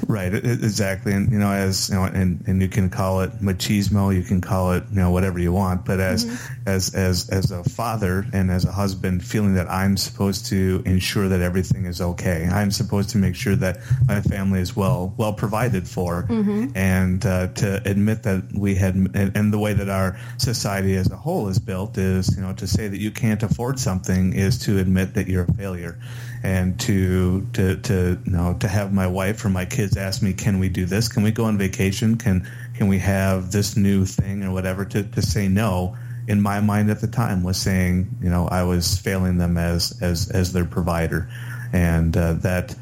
Right, 0.06 0.32
exactly, 0.32 1.14
and 1.14 1.32
you 1.32 1.38
know, 1.38 1.50
as 1.50 1.88
you 1.88 1.94
know, 1.94 2.04
and, 2.04 2.44
and 2.46 2.60
you 2.60 2.68
can 2.68 2.90
call 2.90 3.22
it 3.22 3.30
machismo, 3.40 4.14
you 4.14 4.22
can 4.22 4.42
call 4.42 4.72
it 4.72 4.84
you 4.90 4.96
know 4.96 5.10
whatever 5.10 5.38
you 5.38 5.52
want, 5.52 5.86
but 5.86 6.00
as 6.00 6.26
mm-hmm. 6.26 6.68
as 6.68 6.94
as 6.94 7.30
as 7.30 7.50
a 7.50 7.64
father 7.64 8.26
and 8.34 8.50
as 8.50 8.66
a 8.66 8.72
husband, 8.72 9.24
feeling 9.24 9.54
that 9.54 9.70
I'm 9.70 9.96
supposed 9.96 10.46
to 10.46 10.82
ensure 10.84 11.28
that 11.28 11.40
everything 11.40 11.86
is 11.86 12.02
okay, 12.02 12.46
I'm 12.46 12.70
supposed 12.70 13.10
to 13.10 13.18
make 13.18 13.34
sure 13.34 13.56
that 13.56 13.78
my 14.06 14.20
family 14.20 14.60
is 14.60 14.76
well 14.76 15.14
well 15.16 15.32
provided 15.32 15.88
for, 15.88 16.24
mm-hmm. 16.24 16.76
and 16.76 17.24
uh, 17.24 17.48
to 17.54 17.82
admit 17.88 18.22
that 18.24 18.52
we 18.54 18.74
had, 18.74 18.96
and, 18.96 19.34
and 19.34 19.52
the 19.52 19.58
way 19.58 19.72
that 19.72 19.88
our 19.88 20.18
society 20.36 20.94
as 20.96 21.10
a 21.10 21.16
whole 21.16 21.48
is 21.48 21.58
built 21.58 21.96
is, 21.96 22.36
you 22.36 22.42
know, 22.42 22.52
to 22.52 22.66
say 22.66 22.86
that 22.86 23.00
you 23.00 23.10
can't 23.10 23.42
afford 23.42 23.78
something 23.78 24.34
is 24.34 24.58
to 24.58 24.78
admit 24.78 25.14
that 25.14 25.26
you're 25.26 25.44
a 25.44 25.52
failure, 25.54 25.98
and 26.46 26.78
to 26.78 27.44
to 27.54 27.76
to 27.76 28.18
you 28.24 28.30
know 28.30 28.54
to 28.60 28.68
have 28.68 28.92
my 28.92 29.08
wife 29.08 29.44
or 29.44 29.48
my 29.48 29.64
kids 29.64 29.96
ask 29.96 30.22
me, 30.22 30.32
"Can 30.32 30.60
we 30.60 30.68
do 30.68 30.86
this? 30.86 31.08
Can 31.08 31.24
we 31.24 31.32
go 31.32 31.44
on 31.44 31.58
vacation? 31.58 32.16
Can 32.16 32.48
can 32.74 32.86
we 32.86 32.98
have 33.00 33.50
this 33.50 33.76
new 33.76 34.06
thing 34.06 34.44
or 34.44 34.52
whatever?" 34.52 34.84
To 34.84 35.02
to 35.02 35.22
say 35.22 35.48
no 35.48 35.96
in 36.28 36.40
my 36.40 36.60
mind 36.60 36.88
at 36.90 37.00
the 37.00 37.08
time 37.08 37.42
was 37.42 37.56
saying, 37.56 38.08
you 38.22 38.30
know, 38.30 38.46
I 38.46 38.62
was 38.62 38.96
failing 38.96 39.38
them 39.38 39.56
as 39.56 39.98
as 40.00 40.30
as 40.30 40.52
their 40.52 40.64
provider, 40.64 41.28
and 41.72 42.16
uh, 42.16 42.34
that 42.34 42.76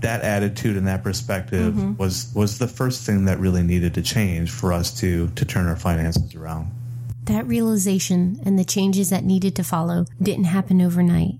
that 0.00 0.20
attitude 0.20 0.76
and 0.76 0.86
that 0.86 1.02
perspective 1.02 1.72
mm-hmm. 1.72 1.96
was 1.96 2.30
was 2.34 2.58
the 2.58 2.68
first 2.68 3.06
thing 3.06 3.24
that 3.24 3.38
really 3.38 3.62
needed 3.62 3.94
to 3.94 4.02
change 4.02 4.50
for 4.50 4.70
us 4.70 5.00
to 5.00 5.28
to 5.28 5.46
turn 5.46 5.66
our 5.66 5.76
finances 5.76 6.34
around. 6.34 6.70
That 7.24 7.46
realization 7.46 8.40
and 8.44 8.58
the 8.58 8.64
changes 8.64 9.08
that 9.08 9.24
needed 9.24 9.56
to 9.56 9.64
follow 9.64 10.04
didn't 10.20 10.44
happen 10.44 10.82
overnight. 10.82 11.36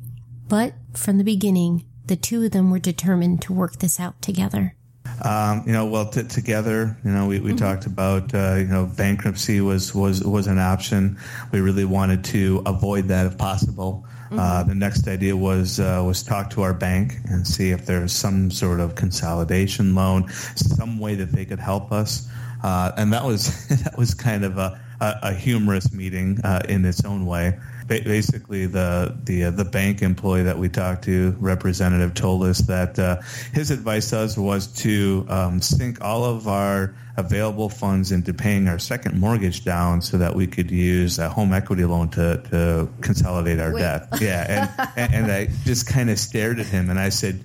But 0.49 0.75
from 0.95 1.19
the 1.19 1.25
beginning, 1.25 1.85
the 2.07 2.17
two 2.17 2.45
of 2.45 2.53
them 2.53 2.71
were 2.71 2.79
determined 2.79 3.43
to 3.43 3.53
work 3.53 3.79
this 3.79 4.01
out 4.01 4.21
together. 4.23 4.75
Um, 5.23 5.65
you 5.67 5.73
know, 5.73 5.87
well, 5.87 6.09
t- 6.09 6.23
together, 6.23 6.97
you 7.05 7.11
know, 7.11 7.27
we, 7.27 7.41
we 7.41 7.51
mm-hmm. 7.51 7.59
talked 7.59 7.87
about, 7.87 8.33
uh, 8.35 8.55
you 8.57 8.67
know, 8.67 8.87
bankruptcy 8.87 9.61
was, 9.61 9.95
was, 9.95 10.23
was 10.23 10.47
an 10.47 10.59
option. 10.59 11.19
We 11.51 11.61
really 11.61 11.85
wanted 11.85 12.25
to 12.27 12.63
avoid 12.67 13.09
that 13.09 13.27
if 13.27 13.37
possible. 13.37 14.07
Mm-hmm. 14.27 14.39
Uh, 14.39 14.63
the 14.65 14.75
next 14.75 15.09
idea 15.09 15.35
was 15.35 15.81
uh, 15.81 16.03
was 16.07 16.23
talk 16.23 16.51
to 16.51 16.61
our 16.61 16.75
bank 16.75 17.15
and 17.31 17.47
see 17.47 17.71
if 17.71 17.87
there's 17.87 18.13
some 18.13 18.51
sort 18.51 18.79
of 18.79 18.95
consolidation 18.95 19.95
loan, 19.95 20.29
some 20.29 20.99
way 20.99 21.15
that 21.15 21.33
they 21.33 21.47
could 21.47 21.59
help 21.59 21.93
us. 21.93 22.29
uh, 22.63 22.93
and 22.99 23.11
that 23.13 23.25
was 23.25 23.67
that 23.83 23.97
was 23.97 24.13
kind 24.13 24.45
of 24.45 24.59
a, 24.59 24.79
a, 25.01 25.15
a 25.23 25.33
humorous 25.33 25.93
meeting 25.95 26.39
uh, 26.45 26.61
in 26.69 26.85
its 26.85 27.05
own 27.07 27.25
way. 27.25 27.59
Ba- 27.89 28.03
basically, 28.05 28.67
the 28.67 29.17
the 29.25 29.45
uh, 29.45 29.51
the 29.51 29.65
bank 29.65 30.03
employee 30.03 30.43
that 30.43 30.59
we 30.59 30.69
talked 30.69 31.05
to, 31.05 31.35
representative, 31.41 32.13
told 32.13 32.45
us 32.45 32.59
that 32.59 32.99
uh, 32.99 33.23
his 33.55 33.71
advice 33.71 34.11
to 34.11 34.19
us 34.19 34.37
was 34.37 34.67
to 34.83 35.25
um, 35.31 35.63
sink 35.63 36.03
all 36.03 36.23
of 36.23 36.47
our 36.47 36.95
available 37.17 37.71
funds 37.71 38.13
into 38.13 38.35
paying 38.35 38.69
our 38.69 38.79
second 38.79 39.19
mortgage 39.19 39.65
down, 39.65 40.03
so 40.03 40.19
that 40.19 40.37
we 40.37 40.47
could 40.47 40.71
use 40.71 41.19
a 41.19 41.31
home 41.31 41.55
equity 41.55 41.87
loan 41.87 42.11
to 42.11 42.43
to 42.51 42.91
consolidate 43.01 43.59
our 43.59 43.73
Wait. 43.73 43.81
debt. 43.81 44.09
Yeah, 44.21 44.69
and, 44.79 44.91
and 44.97 45.15
and 45.15 45.33
I 45.33 45.49
just 45.65 45.87
kind 45.87 46.11
of 46.11 46.19
stared 46.19 46.61
at 46.61 46.67
him, 46.67 46.91
and 46.91 46.99
I 46.99 47.09
said. 47.09 47.43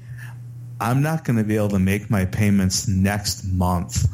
I'm 0.81 1.01
not 1.01 1.23
going 1.23 1.37
to 1.37 1.45
be 1.45 1.55
able 1.55 1.69
to 1.69 1.79
make 1.79 2.09
my 2.09 2.25
payments 2.25 2.89
next 2.89 3.45
month. 3.45 4.05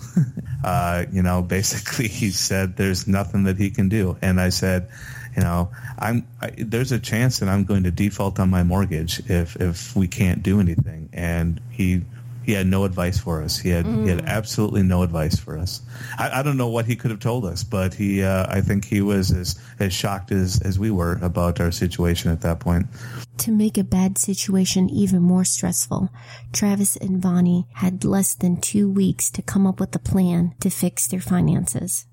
uh, 0.63 1.05
you 1.11 1.23
know, 1.23 1.41
basically, 1.41 2.07
he 2.07 2.29
said 2.29 2.77
there's 2.77 3.07
nothing 3.07 3.45
that 3.45 3.57
he 3.57 3.71
can 3.71 3.89
do, 3.89 4.17
and 4.21 4.39
I 4.39 4.49
said, 4.49 4.87
you 5.35 5.43
know, 5.43 5.71
I'm 5.97 6.27
I, 6.41 6.51
there's 6.57 6.91
a 6.91 6.99
chance 6.99 7.39
that 7.39 7.49
I'm 7.49 7.63
going 7.63 7.83
to 7.83 7.91
default 7.91 8.39
on 8.39 8.49
my 8.49 8.63
mortgage 8.63 9.21
if 9.29 9.55
if 9.57 9.95
we 9.95 10.07
can't 10.07 10.43
do 10.43 10.59
anything. 10.59 11.09
And 11.13 11.61
he 11.69 12.03
he 12.49 12.55
had 12.55 12.65
no 12.65 12.83
advice 12.83 13.19
for 13.19 13.43
us. 13.43 13.59
He 13.59 13.69
had 13.69 13.85
he 13.85 14.07
had 14.07 14.25
absolutely 14.25 14.81
no 14.81 15.03
advice 15.03 15.37
for 15.37 15.55
us. 15.55 15.81
I, 16.17 16.39
I 16.39 16.41
don't 16.41 16.57
know 16.57 16.69
what 16.69 16.85
he 16.85 16.95
could 16.95 17.11
have 17.11 17.19
told 17.19 17.45
us, 17.45 17.63
but 17.63 17.93
he 17.93 18.23
uh, 18.23 18.47
I 18.49 18.61
think 18.61 18.85
he 18.85 19.01
was 19.01 19.31
as 19.31 19.59
as 19.79 19.93
shocked 19.93 20.31
as 20.31 20.59
as 20.61 20.79
we 20.79 20.89
were 20.89 21.19
about 21.21 21.59
our 21.59 21.71
situation 21.71 22.31
at 22.31 22.41
that 22.41 22.59
point. 22.59 22.87
To 23.37 23.51
make 23.51 23.77
a 23.77 23.83
bad 23.83 24.17
situation 24.17 24.89
even 24.89 25.21
more 25.21 25.45
stressful, 25.45 26.09
Travis 26.51 26.95
and 26.95 27.21
Vonnie 27.21 27.67
had 27.73 28.03
less 28.03 28.33
than 28.33 28.59
two 28.59 28.89
weeks 28.89 29.29
to 29.31 29.43
come 29.43 29.67
up 29.67 29.79
with 29.79 29.95
a 29.95 29.99
plan 29.99 30.55
to 30.61 30.71
fix 30.71 31.05
their 31.05 31.21
finances. 31.21 32.07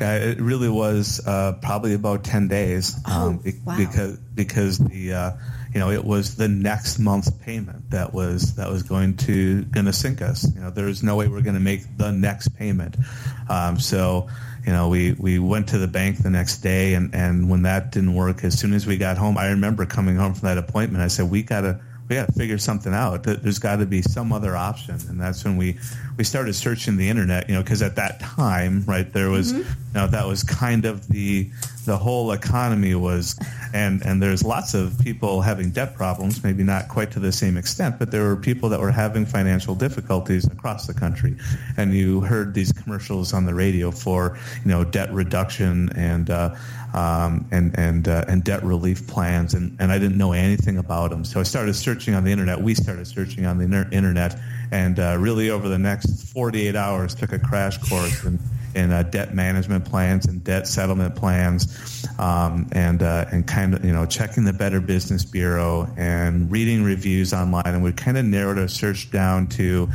Yeah, 0.00 0.16
it 0.16 0.40
really 0.40 0.68
was 0.68 1.20
uh, 1.26 1.54
probably 1.62 1.94
about 1.94 2.24
ten 2.24 2.48
days. 2.48 2.94
um, 3.06 3.38
be- 3.38 3.54
wow. 3.64 3.76
Because 3.76 4.18
because 4.34 4.78
the 4.78 5.12
uh, 5.12 5.32
you 5.72 5.80
know 5.80 5.90
it 5.90 6.04
was 6.04 6.36
the 6.36 6.48
next 6.48 6.98
month's 6.98 7.30
payment 7.30 7.90
that 7.90 8.12
was 8.12 8.56
that 8.56 8.68
was 8.70 8.82
going 8.82 9.16
to 9.18 9.62
going 9.64 9.86
to 9.86 9.92
sink 9.92 10.20
us. 10.22 10.46
You 10.54 10.60
know, 10.60 10.70
there 10.70 10.86
was 10.86 11.02
no 11.02 11.16
way 11.16 11.28
we 11.28 11.38
are 11.38 11.42
going 11.42 11.54
to 11.54 11.60
make 11.60 11.82
the 11.96 12.12
next 12.12 12.48
payment. 12.56 12.96
Um, 13.48 13.78
so 13.78 14.28
you 14.66 14.72
know, 14.72 14.88
we 14.88 15.12
we 15.12 15.38
went 15.38 15.68
to 15.68 15.78
the 15.78 15.86
bank 15.88 16.18
the 16.18 16.30
next 16.30 16.58
day, 16.58 16.94
and 16.94 17.14
and 17.14 17.48
when 17.48 17.62
that 17.62 17.92
didn't 17.92 18.14
work, 18.14 18.44
as 18.44 18.58
soon 18.58 18.72
as 18.74 18.86
we 18.86 18.96
got 18.98 19.16
home, 19.16 19.38
I 19.38 19.48
remember 19.50 19.86
coming 19.86 20.16
home 20.16 20.34
from 20.34 20.46
that 20.48 20.58
appointment. 20.58 21.02
I 21.02 21.08
said, 21.08 21.30
we 21.30 21.42
gotta 21.42 21.80
we 22.08 22.14
got 22.16 22.26
to 22.26 22.32
figure 22.34 22.58
something 22.58 22.92
out. 22.94 23.24
There- 23.24 23.34
There's 23.34 23.58
got 23.58 23.76
to 23.76 23.86
be 23.86 24.00
some 24.02 24.32
other 24.32 24.56
option, 24.56 24.96
and 25.08 25.20
that's 25.20 25.44
when 25.44 25.56
we 25.56 25.78
we 26.16 26.24
started 26.24 26.54
searching 26.54 26.96
the 26.96 27.08
internet. 27.08 27.48
You 27.48 27.54
know, 27.54 27.62
because 27.62 27.82
at 27.82 27.96
that 27.96 28.20
time, 28.20 28.84
right, 28.86 29.10
there 29.12 29.30
was 29.30 29.52
you 29.52 29.64
know 29.94 30.06
that 30.06 30.26
was 30.26 30.42
kind 30.42 30.84
of 30.84 31.06
the 31.08 31.50
the 31.84 31.96
whole 31.96 32.32
economy 32.32 32.94
was, 32.94 33.38
and 33.72 34.04
and 34.04 34.22
there's 34.22 34.42
lots 34.42 34.74
of 34.74 34.98
people 34.98 35.40
having 35.40 35.70
debt 35.70 35.94
problems, 35.94 36.42
maybe 36.42 36.62
not 36.62 36.88
quite 36.88 37.10
to 37.12 37.20
the 37.20 37.32
same 37.32 37.56
extent, 37.56 37.98
but 37.98 38.10
there 38.10 38.24
were 38.24 38.36
people 38.36 38.68
that 38.68 38.80
were 38.80 38.90
having 38.90 39.24
financial 39.24 39.74
difficulties 39.74 40.44
across 40.46 40.86
the 40.86 40.94
country, 40.94 41.36
and 41.76 41.94
you 41.94 42.20
heard 42.20 42.54
these 42.54 42.72
commercials 42.72 43.32
on 43.32 43.46
the 43.46 43.54
radio 43.54 43.90
for 43.90 44.38
you 44.64 44.70
know 44.70 44.84
debt 44.84 45.12
reduction 45.12 45.90
and. 45.96 46.30
Uh, 46.30 46.54
um, 46.94 47.46
and 47.50 47.78
and 47.78 48.08
uh, 48.08 48.24
and 48.26 48.42
debt 48.42 48.64
relief 48.64 49.06
plans, 49.06 49.52
and, 49.52 49.76
and 49.78 49.92
I 49.92 49.98
didn't 49.98 50.16
know 50.16 50.32
anything 50.32 50.78
about 50.78 51.10
them. 51.10 51.24
So 51.24 51.38
I 51.38 51.42
started 51.42 51.74
searching 51.74 52.14
on 52.14 52.24
the 52.24 52.32
internet. 52.32 52.60
We 52.60 52.74
started 52.74 53.06
searching 53.06 53.44
on 53.44 53.58
the 53.58 53.64
inter- 53.64 53.88
internet, 53.92 54.38
and 54.70 54.98
uh, 54.98 55.16
really 55.18 55.50
over 55.50 55.68
the 55.68 55.78
next 55.78 56.32
48 56.32 56.74
hours, 56.76 57.14
took 57.14 57.32
a 57.32 57.38
crash 57.38 57.78
course 57.88 58.24
in, 58.24 58.38
in 58.74 58.92
uh, 58.92 59.02
debt 59.04 59.34
management 59.34 59.84
plans 59.84 60.26
and 60.26 60.42
debt 60.44 60.66
settlement 60.66 61.14
plans, 61.14 62.06
um, 62.18 62.68
and 62.72 63.02
uh, 63.02 63.26
and 63.32 63.46
kind 63.46 63.74
of 63.74 63.84
you 63.84 63.92
know 63.92 64.06
checking 64.06 64.44
the 64.44 64.52
Better 64.52 64.80
Business 64.80 65.24
Bureau 65.24 65.88
and 65.96 66.50
reading 66.50 66.82
reviews 66.82 67.32
online, 67.32 67.62
and 67.66 67.82
we 67.82 67.92
kind 67.92 68.18
of 68.18 68.24
narrowed 68.24 68.58
our 68.58 68.68
search 68.68 69.10
down 69.10 69.46
to 69.48 69.88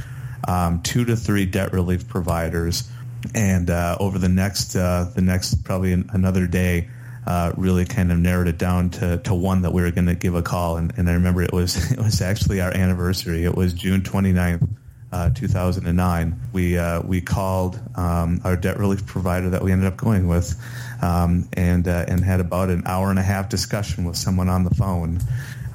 um, 0.47 0.81
two 0.81 1.05
to 1.05 1.15
three 1.15 1.45
debt 1.45 1.73
relief 1.73 2.07
providers. 2.07 2.89
And 3.35 3.69
uh, 3.69 3.97
over 3.99 4.17
the 4.17 4.29
next 4.29 4.75
uh, 4.75 5.11
the 5.13 5.21
next 5.21 5.63
probably 5.63 5.93
an, 5.93 6.09
another 6.11 6.47
day, 6.47 6.87
uh, 7.25 7.53
really 7.55 7.85
kind 7.85 8.11
of 8.11 8.17
narrowed 8.17 8.47
it 8.47 8.57
down 8.57 8.89
to, 8.89 9.17
to 9.19 9.33
one 9.33 9.61
that 9.61 9.73
we 9.73 9.81
were 9.81 9.91
going 9.91 10.07
to 10.07 10.15
give 10.15 10.35
a 10.35 10.41
call. 10.41 10.77
And, 10.77 10.93
and 10.97 11.09
I 11.09 11.13
remember 11.13 11.41
it 11.41 11.53
was 11.53 11.91
it 11.93 11.99
was 11.99 12.21
actually 12.21 12.61
our 12.61 12.75
anniversary. 12.75 13.43
It 13.43 13.55
was 13.55 13.73
June 13.73 14.01
29th. 14.01 14.67
Uh, 15.13 15.29
2009, 15.31 16.39
we 16.53 16.77
uh, 16.77 17.01
we 17.01 17.19
called 17.19 17.77
um, 17.95 18.39
our 18.45 18.55
debt 18.55 18.79
relief 18.79 19.05
provider 19.05 19.49
that 19.49 19.61
we 19.61 19.73
ended 19.73 19.85
up 19.85 19.97
going 19.97 20.25
with, 20.25 20.57
um, 21.01 21.49
and 21.51 21.85
uh, 21.85 22.05
and 22.07 22.23
had 22.23 22.39
about 22.39 22.69
an 22.69 22.81
hour 22.85 23.09
and 23.09 23.19
a 23.19 23.21
half 23.21 23.49
discussion 23.49 24.05
with 24.05 24.15
someone 24.15 24.47
on 24.47 24.63
the 24.63 24.69
phone, 24.69 25.19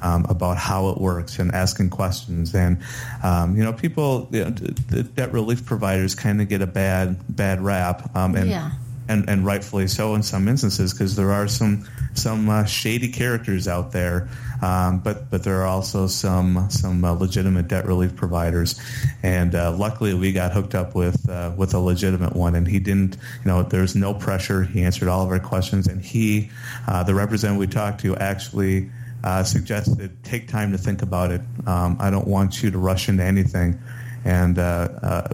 um, 0.01 0.25
about 0.27 0.57
how 0.57 0.89
it 0.89 0.97
works 0.97 1.37
and 1.37 1.53
asking 1.53 1.91
questions. 1.91 2.55
And 2.55 2.79
um, 3.23 3.55
you 3.55 3.63
know, 3.63 3.73
people, 3.73 4.27
you 4.31 4.43
know, 4.43 4.49
the 4.49 5.03
debt 5.03 5.31
relief 5.33 5.65
providers 5.65 6.15
kind 6.15 6.41
of 6.41 6.49
get 6.49 6.63
a 6.63 6.67
bad 6.67 7.19
bad 7.29 7.61
rap, 7.61 8.15
um, 8.15 8.35
and, 8.35 8.49
Yeah. 8.49 8.71
And 9.09 9.29
and 9.29 9.45
rightfully 9.45 9.87
so 9.87 10.15
in 10.15 10.23
some 10.23 10.47
instances 10.47 10.93
because 10.93 11.15
there 11.15 11.31
are 11.31 11.47
some 11.47 11.87
some 12.13 12.49
uh, 12.49 12.65
shady 12.65 13.09
characters 13.09 13.67
out 13.67 13.91
there. 13.91 14.29
Um, 14.61 14.99
but 14.99 15.29
but 15.29 15.43
there 15.43 15.61
are 15.61 15.67
also 15.67 16.07
some 16.07 16.69
some 16.69 17.03
uh, 17.05 17.13
legitimate 17.13 17.67
debt 17.67 17.85
relief 17.85 18.15
providers, 18.15 18.79
and 19.23 19.53
uh, 19.53 19.75
luckily 19.75 20.13
we 20.13 20.31
got 20.31 20.51
hooked 20.51 20.75
up 20.75 20.95
with 20.95 21.29
uh, 21.29 21.53
with 21.55 21.73
a 21.73 21.79
legitimate 21.79 22.35
one, 22.35 22.55
and 22.55 22.67
he 22.67 22.79
didn't 22.79 23.15
you 23.15 23.45
know 23.45 23.63
there's 23.63 23.95
no 23.95 24.13
pressure. 24.13 24.63
He 24.63 24.83
answered 24.83 25.07
all 25.07 25.23
of 25.23 25.29
our 25.29 25.39
questions, 25.39 25.87
and 25.87 26.01
he 26.01 26.49
uh, 26.87 27.03
the 27.03 27.13
representative 27.13 27.59
we 27.59 27.67
talked 27.67 28.01
to 28.01 28.15
actually 28.17 28.89
uh, 29.23 29.43
suggested 29.43 30.11
take 30.23 30.47
time 30.47 30.71
to 30.71 30.77
think 30.77 31.01
about 31.01 31.31
it. 31.31 31.41
Um, 31.65 31.97
I 31.99 32.09
don't 32.09 32.27
want 32.27 32.63
you 32.63 32.71
to 32.71 32.77
rush 32.77 33.09
into 33.09 33.23
anything. 33.23 33.79
And 34.25 34.57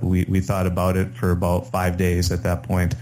we, 0.04 0.26
we 0.26 0.40
thought 0.40 0.68
about 0.68 0.98
it 0.98 1.16
for 1.16 1.32
about 1.32 1.72
five 1.72 1.98
days 1.98 2.32
at 2.32 2.44
that 2.44 2.62
point. 2.62 2.94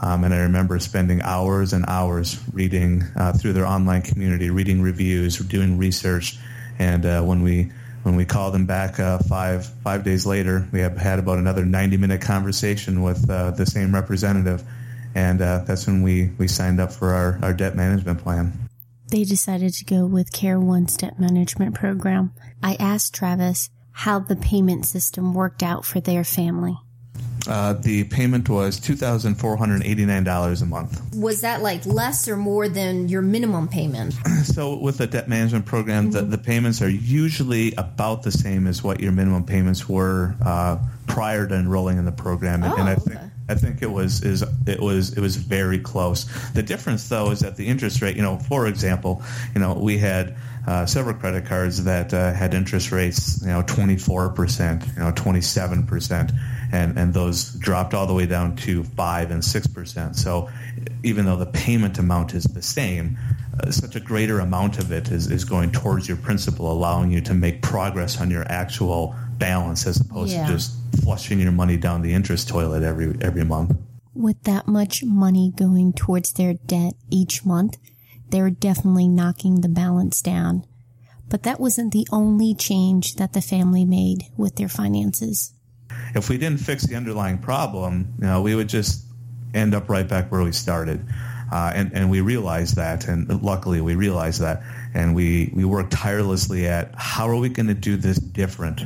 Um, 0.00 0.24
and 0.24 0.32
I 0.32 0.40
remember 0.40 0.78
spending 0.78 1.20
hours 1.22 1.72
and 1.72 1.84
hours 1.86 2.40
reading 2.52 3.02
uh, 3.16 3.32
through 3.32 3.52
their 3.52 3.66
online 3.66 4.02
community, 4.02 4.50
reading 4.50 4.82
reviews, 4.82 5.38
doing 5.38 5.78
research. 5.78 6.38
And 6.78 7.04
uh, 7.04 7.22
when 7.22 7.42
we 7.42 7.70
when 8.02 8.16
we 8.16 8.24
called 8.24 8.54
them 8.54 8.66
back 8.66 8.98
uh, 8.98 9.18
five 9.18 9.66
five 9.66 10.04
days 10.04 10.26
later, 10.26 10.66
we 10.72 10.80
have 10.80 10.96
had 10.96 11.18
about 11.18 11.38
another 11.38 11.64
90 11.64 11.96
minute 11.98 12.20
conversation 12.20 13.02
with 13.02 13.28
uh, 13.30 13.52
the 13.52 13.66
same 13.66 13.94
representative, 13.94 14.64
and 15.14 15.40
uh, 15.40 15.62
that's 15.66 15.86
when 15.86 16.02
we, 16.02 16.30
we 16.38 16.48
signed 16.48 16.80
up 16.80 16.92
for 16.92 17.12
our, 17.12 17.38
our 17.42 17.52
debt 17.52 17.76
management 17.76 18.20
plan. 18.20 18.52
They 19.08 19.24
decided 19.24 19.74
to 19.74 19.84
go 19.84 20.06
with 20.06 20.32
CareOne's 20.32 20.96
debt 20.96 21.20
management 21.20 21.74
program. 21.74 22.32
I 22.62 22.76
asked 22.76 23.14
Travis 23.14 23.68
how 23.92 24.20
the 24.20 24.36
payment 24.36 24.86
system 24.86 25.34
worked 25.34 25.62
out 25.62 25.84
for 25.84 26.00
their 26.00 26.24
family. 26.24 26.78
Uh, 27.48 27.72
the 27.72 28.04
payment 28.04 28.48
was 28.48 28.78
two 28.78 28.94
thousand 28.94 29.34
four 29.34 29.56
hundred 29.56 29.84
eighty 29.84 30.04
nine 30.06 30.22
dollars 30.22 30.62
a 30.62 30.66
month. 30.66 31.02
Was 31.16 31.40
that 31.40 31.60
like 31.60 31.84
less 31.84 32.28
or 32.28 32.36
more 32.36 32.68
than 32.68 33.08
your 33.08 33.22
minimum 33.22 33.68
payment? 33.68 34.14
So 34.42 34.76
with 34.76 34.98
the 34.98 35.06
debt 35.06 35.28
management 35.28 35.66
program, 35.66 36.10
the, 36.10 36.22
the 36.22 36.36
payments 36.36 36.82
are 36.82 36.88
usually 36.88 37.72
about 37.76 38.22
the 38.24 38.32
same 38.32 38.66
as 38.66 38.82
what 38.82 39.00
your 39.00 39.12
minimum 39.12 39.44
payments 39.44 39.88
were 39.88 40.34
uh, 40.44 40.78
prior 41.06 41.46
to 41.46 41.54
enrolling 41.54 41.96
in 41.96 42.04
the 42.04 42.12
program, 42.12 42.62
and, 42.64 42.72
and 42.74 42.88
I 42.88 42.94
Oh, 42.94 42.96
think 42.96 43.16
okay. 43.16 43.28
I 43.48 43.54
think 43.54 43.82
it 43.82 43.90
was 43.90 44.22
is 44.22 44.44
it 44.66 44.80
was 44.80 45.12
it 45.16 45.20
was 45.20 45.36
very 45.36 45.78
close. 45.78 46.26
The 46.52 46.62
difference 46.62 47.08
though 47.08 47.30
is 47.30 47.40
that 47.40 47.56
the 47.56 47.66
interest 47.66 48.00
rate. 48.00 48.16
You 48.16 48.22
know, 48.22 48.38
for 48.38 48.66
example, 48.66 49.22
you 49.54 49.60
know 49.60 49.74
we 49.74 49.98
had 49.98 50.36
uh, 50.66 50.86
several 50.86 51.14
credit 51.14 51.46
cards 51.46 51.82
that 51.84 52.14
uh, 52.14 52.32
had 52.32 52.54
interest 52.54 52.92
rates, 52.92 53.40
you 53.42 53.48
know, 53.48 53.62
twenty 53.62 53.96
four 53.96 54.28
percent, 54.30 54.86
you 54.86 55.00
know, 55.00 55.10
twenty 55.10 55.40
seven 55.40 55.84
percent, 55.86 56.30
and 56.72 56.98
and 56.98 57.12
those 57.12 57.52
dropped 57.54 57.94
all 57.94 58.06
the 58.06 58.14
way 58.14 58.26
down 58.26 58.54
to 58.56 58.84
five 58.84 59.30
and 59.30 59.44
six 59.44 59.66
percent. 59.66 60.16
So 60.16 60.48
even 61.02 61.26
though 61.26 61.36
the 61.36 61.46
payment 61.46 61.98
amount 61.98 62.34
is 62.34 62.44
the 62.44 62.62
same, 62.62 63.18
uh, 63.60 63.70
such 63.70 63.96
a 63.96 64.00
greater 64.00 64.38
amount 64.38 64.78
of 64.78 64.92
it 64.92 65.10
is, 65.10 65.30
is 65.30 65.44
going 65.44 65.72
towards 65.72 66.06
your 66.06 66.16
principal, 66.16 66.70
allowing 66.70 67.10
you 67.10 67.20
to 67.22 67.34
make 67.34 67.60
progress 67.60 68.20
on 68.20 68.30
your 68.30 68.44
actual 68.48 69.14
balance 69.42 69.86
as 69.86 70.00
opposed 70.00 70.32
Yeah. 70.32 70.46
to 70.46 70.52
just 70.52 70.72
flushing 71.02 71.40
your 71.40 71.52
money 71.52 71.76
down 71.76 72.02
the 72.02 72.12
interest 72.14 72.48
toilet 72.48 72.82
every 72.82 73.16
every 73.20 73.44
month. 73.44 73.76
With 74.14 74.42
that 74.44 74.68
much 74.68 75.02
money 75.04 75.52
going 75.56 75.92
towards 75.92 76.32
their 76.32 76.54
debt 76.54 76.94
each 77.10 77.44
month, 77.44 77.76
they 78.30 78.40
were 78.40 78.50
definitely 78.50 79.08
knocking 79.08 79.60
the 79.60 79.68
balance 79.68 80.22
down. 80.22 80.64
But 81.28 81.42
that 81.44 81.58
wasn't 81.58 81.92
the 81.92 82.06
only 82.12 82.54
change 82.54 83.16
that 83.16 83.32
the 83.32 83.40
family 83.40 83.84
made 83.84 84.26
with 84.36 84.56
their 84.56 84.68
finances. 84.68 85.52
If 86.14 86.28
we 86.28 86.36
didn't 86.36 86.60
fix 86.60 86.86
the 86.86 86.94
underlying 86.94 87.38
problem, 87.38 88.14
you 88.18 88.26
know, 88.26 88.42
we 88.42 88.54
would 88.54 88.68
just 88.68 89.04
end 89.54 89.74
up 89.74 89.88
right 89.88 90.06
back 90.06 90.30
where 90.30 90.42
we 90.42 90.52
started. 90.52 91.04
Uh, 91.50 91.70
and, 91.74 91.92
and 91.92 92.10
we 92.10 92.20
realized 92.20 92.76
that, 92.76 93.08
and 93.08 93.42
luckily 93.42 93.80
we 93.82 93.94
realized 93.94 94.40
that, 94.40 94.62
and 94.94 95.14
we, 95.14 95.50
we 95.54 95.64
worked 95.64 95.92
tirelessly 95.92 96.66
at 96.66 96.90
how 96.96 97.28
are 97.28 97.36
we 97.36 97.48
going 97.50 97.66
to 97.66 97.74
do 97.74 97.96
this 97.96 98.18
different 98.18 98.80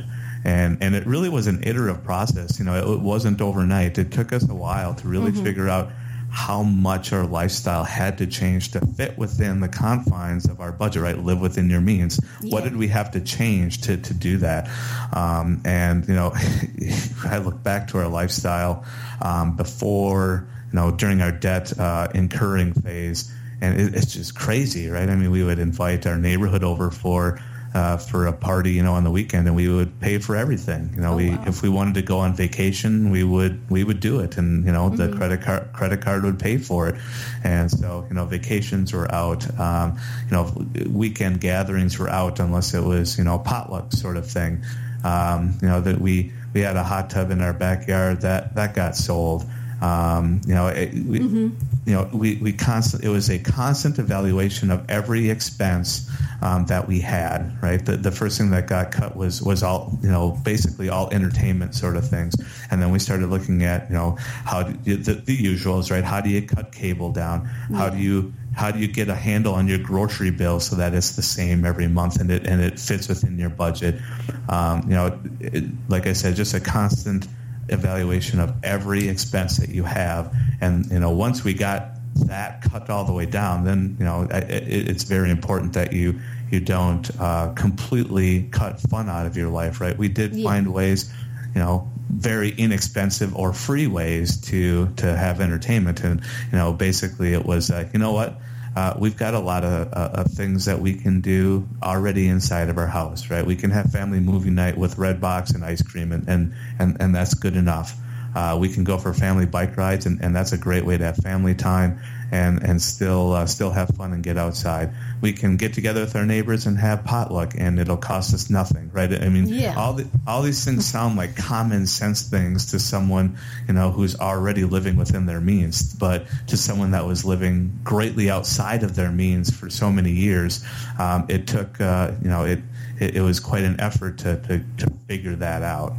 and 0.47 0.77
and 0.81 0.95
it 0.95 1.05
really 1.05 1.29
was 1.29 1.45
an 1.47 1.61
iterative 1.63 2.03
process. 2.03 2.57
You 2.57 2.65
know, 2.65 2.75
it, 2.75 2.95
it 2.95 3.01
wasn't 3.01 3.41
overnight. 3.41 3.97
It 3.97 4.11
took 4.11 4.31
us 4.31 4.49
a 4.49 4.55
while 4.55 4.95
to 4.95 5.07
really 5.07 5.31
mm-hmm. 5.31 5.43
figure 5.43 5.67
out 5.67 5.91
how 6.29 6.63
much 6.63 7.13
our 7.13 7.25
lifestyle 7.25 7.83
had 7.83 8.17
to 8.19 8.27
change 8.27 8.71
to 8.71 8.85
fit 8.85 9.17
within 9.17 9.59
the 9.59 9.67
confines 9.67 10.45
of 10.45 10.59
our 10.59 10.71
budget, 10.71 11.01
right? 11.01 11.17
Live 11.17 11.41
within 11.41 11.69
your 11.69 11.81
means. 11.81 12.19
Yeah. 12.41 12.53
What 12.53 12.63
did 12.63 12.75
we 12.75 12.87
have 12.89 13.11
to 13.11 13.21
change 13.21 13.81
to, 13.83 13.97
to 13.97 14.13
do 14.13 14.37
that? 14.37 14.69
Um, 15.13 15.61
and, 15.65 16.07
you 16.07 16.13
know, 16.13 16.33
I 17.25 17.37
look 17.37 17.63
back 17.63 17.87
to 17.89 17.99
our 17.99 18.07
lifestyle 18.07 18.85
um, 19.21 19.55
before, 19.55 20.47
you 20.71 20.75
know, 20.75 20.91
during 20.91 21.21
our 21.21 21.31
debt 21.31 21.77
uh, 21.79 22.09
incurring 22.13 22.73
phase, 22.73 23.33
and 23.61 23.79
it, 23.79 23.95
it's 23.95 24.13
just 24.13 24.37
crazy, 24.37 24.89
right? 24.89 25.09
I 25.09 25.15
mean, 25.15 25.31
we 25.31 25.43
would 25.43 25.59
invite 25.59 26.05
our 26.05 26.17
neighborhood 26.17 26.63
over 26.63 26.91
for 26.91 27.39
uh, 27.73 27.97
for 27.97 28.27
a 28.27 28.33
party, 28.33 28.71
you 28.71 28.83
know, 28.83 28.93
on 28.93 29.03
the 29.03 29.11
weekend, 29.11 29.47
and 29.47 29.55
we 29.55 29.67
would 29.67 29.99
pay 29.99 30.17
for 30.17 30.35
everything. 30.35 30.91
You 30.95 31.01
know, 31.01 31.13
oh, 31.13 31.17
we 31.17 31.29
wow. 31.31 31.43
if 31.47 31.61
we 31.61 31.69
wanted 31.69 31.95
to 31.95 32.01
go 32.01 32.19
on 32.19 32.33
vacation, 32.33 33.09
we 33.09 33.23
would 33.23 33.69
we 33.69 33.83
would 33.83 33.99
do 33.99 34.19
it, 34.19 34.37
and 34.37 34.65
you 34.65 34.71
know, 34.71 34.89
mm-hmm. 34.89 34.95
the 34.95 35.15
credit 35.15 35.41
card 35.41 35.73
credit 35.73 36.01
card 36.01 36.23
would 36.23 36.39
pay 36.39 36.57
for 36.57 36.87
it, 36.89 36.95
and 37.43 37.69
so 37.69 38.05
you 38.09 38.15
know, 38.15 38.25
vacations 38.25 38.93
were 38.93 39.11
out. 39.13 39.47
Um, 39.59 39.97
you 40.25 40.31
know, 40.31 40.51
weekend 40.89 41.41
gatherings 41.41 41.99
were 41.99 42.09
out 42.09 42.39
unless 42.39 42.73
it 42.73 42.83
was 42.83 43.17
you 43.17 43.23
know 43.23 43.39
potluck 43.39 43.91
sort 43.93 44.17
of 44.17 44.29
thing. 44.29 44.63
Um, 45.03 45.57
you 45.61 45.67
know 45.67 45.81
that 45.81 45.99
we 45.99 46.31
we 46.53 46.61
had 46.61 46.75
a 46.75 46.83
hot 46.83 47.09
tub 47.09 47.31
in 47.31 47.41
our 47.41 47.53
backyard 47.53 48.21
that 48.21 48.55
that 48.55 48.73
got 48.73 48.95
sold. 48.95 49.45
Um, 49.81 50.41
you 50.47 50.55
know, 50.55 50.67
it, 50.67 50.93
we, 50.93 51.19
mm-hmm. 51.19 51.49
you 51.85 51.93
know, 51.93 52.09
we, 52.11 52.37
we 52.37 52.53
constant. 52.53 53.03
It 53.03 53.09
was 53.09 53.29
a 53.29 53.37
constant 53.37 53.99
evaluation 53.99 54.71
of 54.71 54.89
every 54.89 55.29
expense 55.29 56.09
um, 56.41 56.65
that 56.67 56.87
we 56.87 56.99
had. 56.99 57.57
Right, 57.61 57.83
the, 57.83 57.97
the 57.97 58.11
first 58.11 58.37
thing 58.37 58.49
that 58.51 58.67
got 58.67 58.91
cut 58.91 59.15
was 59.15 59.41
was 59.41 59.63
all 59.63 59.97
you 60.01 60.09
know, 60.09 60.31
basically 60.43 60.89
all 60.89 61.09
entertainment 61.11 61.75
sort 61.75 61.95
of 61.95 62.07
things, 62.07 62.35
and 62.71 62.81
then 62.81 62.91
we 62.91 62.99
started 62.99 63.27
looking 63.29 63.63
at 63.63 63.89
you 63.89 63.95
know 63.95 64.17
how 64.19 64.63
do, 64.63 64.97
the, 64.97 65.13
the 65.13 65.37
usuals. 65.37 65.91
Right, 65.91 66.03
how 66.03 66.21
do 66.21 66.29
you 66.29 66.41
cut 66.41 66.71
cable 66.71 67.11
down? 67.11 67.45
How 67.45 67.89
do 67.89 67.97
you 67.97 68.33
how 68.55 68.71
do 68.71 68.79
you 68.79 68.87
get 68.87 69.07
a 69.07 69.15
handle 69.15 69.53
on 69.53 69.67
your 69.67 69.77
grocery 69.77 70.31
bill 70.31 70.59
so 70.59 70.77
that 70.77 70.95
it's 70.95 71.15
the 71.15 71.21
same 71.21 71.63
every 71.63 71.87
month 71.87 72.19
and 72.19 72.31
it 72.31 72.47
and 72.47 72.61
it 72.61 72.79
fits 72.79 73.07
within 73.07 73.37
your 73.37 73.51
budget? 73.51 74.01
Um, 74.49 74.81
you 74.83 74.95
know, 74.95 75.19
it, 75.39 75.65
like 75.87 76.07
I 76.07 76.13
said, 76.13 76.35
just 76.35 76.55
a 76.55 76.59
constant 76.59 77.27
evaluation 77.69 78.39
of 78.39 78.53
every 78.63 79.07
expense 79.07 79.57
that 79.57 79.69
you 79.69 79.83
have. 79.83 80.33
And, 80.61 80.85
you 80.87 80.99
know, 80.99 81.11
once 81.11 81.43
we 81.43 81.53
got 81.53 81.91
that 82.25 82.61
cut 82.61 82.89
all 82.89 83.05
the 83.05 83.13
way 83.13 83.25
down, 83.25 83.63
then, 83.63 83.95
you 83.99 84.05
know, 84.05 84.23
it, 84.23 84.49
it's 84.67 85.03
very 85.03 85.29
important 85.29 85.73
that 85.73 85.93
you, 85.93 86.19
you 86.49 86.59
don't 86.59 87.09
uh, 87.19 87.53
completely 87.53 88.43
cut 88.43 88.79
fun 88.79 89.09
out 89.09 89.25
of 89.25 89.37
your 89.37 89.49
life, 89.49 89.81
right? 89.81 89.97
We 89.97 90.07
did 90.07 90.33
yeah. 90.33 90.49
find 90.49 90.73
ways, 90.73 91.13
you 91.53 91.61
know, 91.61 91.89
very 92.09 92.49
inexpensive 92.49 93.35
or 93.35 93.53
free 93.53 93.87
ways 93.87 94.39
to 94.41 94.87
to 94.95 95.05
have 95.05 95.41
entertainment, 95.41 96.03
and 96.03 96.21
you 96.51 96.57
know, 96.57 96.71
basically 96.71 97.33
it 97.33 97.45
was 97.45 97.69
like, 97.69 97.91
you 97.93 97.99
know 97.99 98.13
what, 98.13 98.39
uh, 98.77 98.93
we've 98.99 99.17
got 99.17 99.33
a 99.33 99.39
lot 99.39 99.63
of, 99.63 99.91
uh, 99.91 100.21
of, 100.21 100.27
things 100.27 100.65
that 100.65 100.79
we 100.79 100.93
can 100.93 101.19
do 101.19 101.67
already 101.81 102.27
inside 102.27 102.69
of 102.69 102.77
our 102.77 102.85
house, 102.85 103.27
right? 103.31 103.43
We 103.43 103.55
can 103.55 103.71
have 103.71 103.91
family 103.91 104.19
movie 104.19 104.51
night 104.51 104.77
with 104.77 104.97
Redbox 104.97 105.55
and 105.55 105.65
ice 105.65 105.81
cream, 105.81 106.11
and, 106.11 106.29
and, 106.29 106.53
and, 106.77 106.95
and 106.99 107.15
that's 107.15 107.33
good 107.33 107.55
enough. 107.55 107.97
Uh, 108.35 108.55
we 108.61 108.69
can 108.69 108.83
go 108.83 108.99
for 108.99 109.15
family 109.15 109.47
bike 109.47 109.77
rides, 109.77 110.05
and, 110.05 110.21
and 110.21 110.35
that's 110.35 110.51
a 110.51 110.59
great 110.59 110.85
way 110.85 110.95
to 110.95 111.03
have 111.05 111.17
family 111.17 111.55
time 111.55 111.99
and 112.31 112.63
and 112.63 112.81
still 112.81 113.33
uh, 113.33 113.45
still 113.45 113.71
have 113.71 113.89
fun 113.89 114.13
and 114.13 114.23
get 114.23 114.37
outside. 114.37 114.91
We 115.21 115.33
can 115.33 115.57
get 115.57 115.73
together 115.73 116.01
with 116.01 116.15
our 116.15 116.25
neighbors 116.25 116.65
and 116.65 116.77
have 116.77 117.03
potluck, 117.05 117.53
and 117.57 117.79
it'll 117.79 117.97
cost 117.97 118.33
us 118.33 118.49
nothing, 118.49 118.91
right? 118.93 119.11
I 119.11 119.29
mean, 119.29 119.47
yeah. 119.47 119.75
all 119.77 119.93
the, 119.93 120.07
all 120.27 120.41
these 120.41 120.63
things 120.63 120.85
sound 120.85 121.15
like 121.15 121.35
common 121.35 121.87
sense 121.87 122.23
things 122.23 122.71
to 122.71 122.79
someone 122.79 123.37
you 123.67 123.73
know 123.73 123.91
who's 123.91 124.19
already 124.19 124.63
living 124.63 124.97
within 124.97 125.25
their 125.25 125.41
means, 125.41 125.93
but 125.93 126.25
to 126.47 126.57
someone 126.57 126.91
that 126.91 127.05
was 127.05 127.25
living 127.25 127.79
greatly 127.83 128.29
outside 128.29 128.83
of 128.83 128.95
their 128.95 129.11
means 129.11 129.55
for 129.55 129.69
so 129.69 129.91
many 129.91 130.11
years, 130.11 130.65
um, 130.99 131.25
it 131.29 131.47
took 131.47 131.79
uh, 131.79 132.11
you 132.21 132.29
know 132.29 132.43
it 132.43 132.59
it, 132.99 133.15
it, 133.15 133.21
was 133.21 133.39
quite 133.39 133.63
an 133.63 133.79
effort 133.79 134.19
to, 134.19 134.37
to, 134.47 134.59
to, 134.77 134.93
figure 135.07 135.35
that 135.35 135.63
out. 135.63 135.93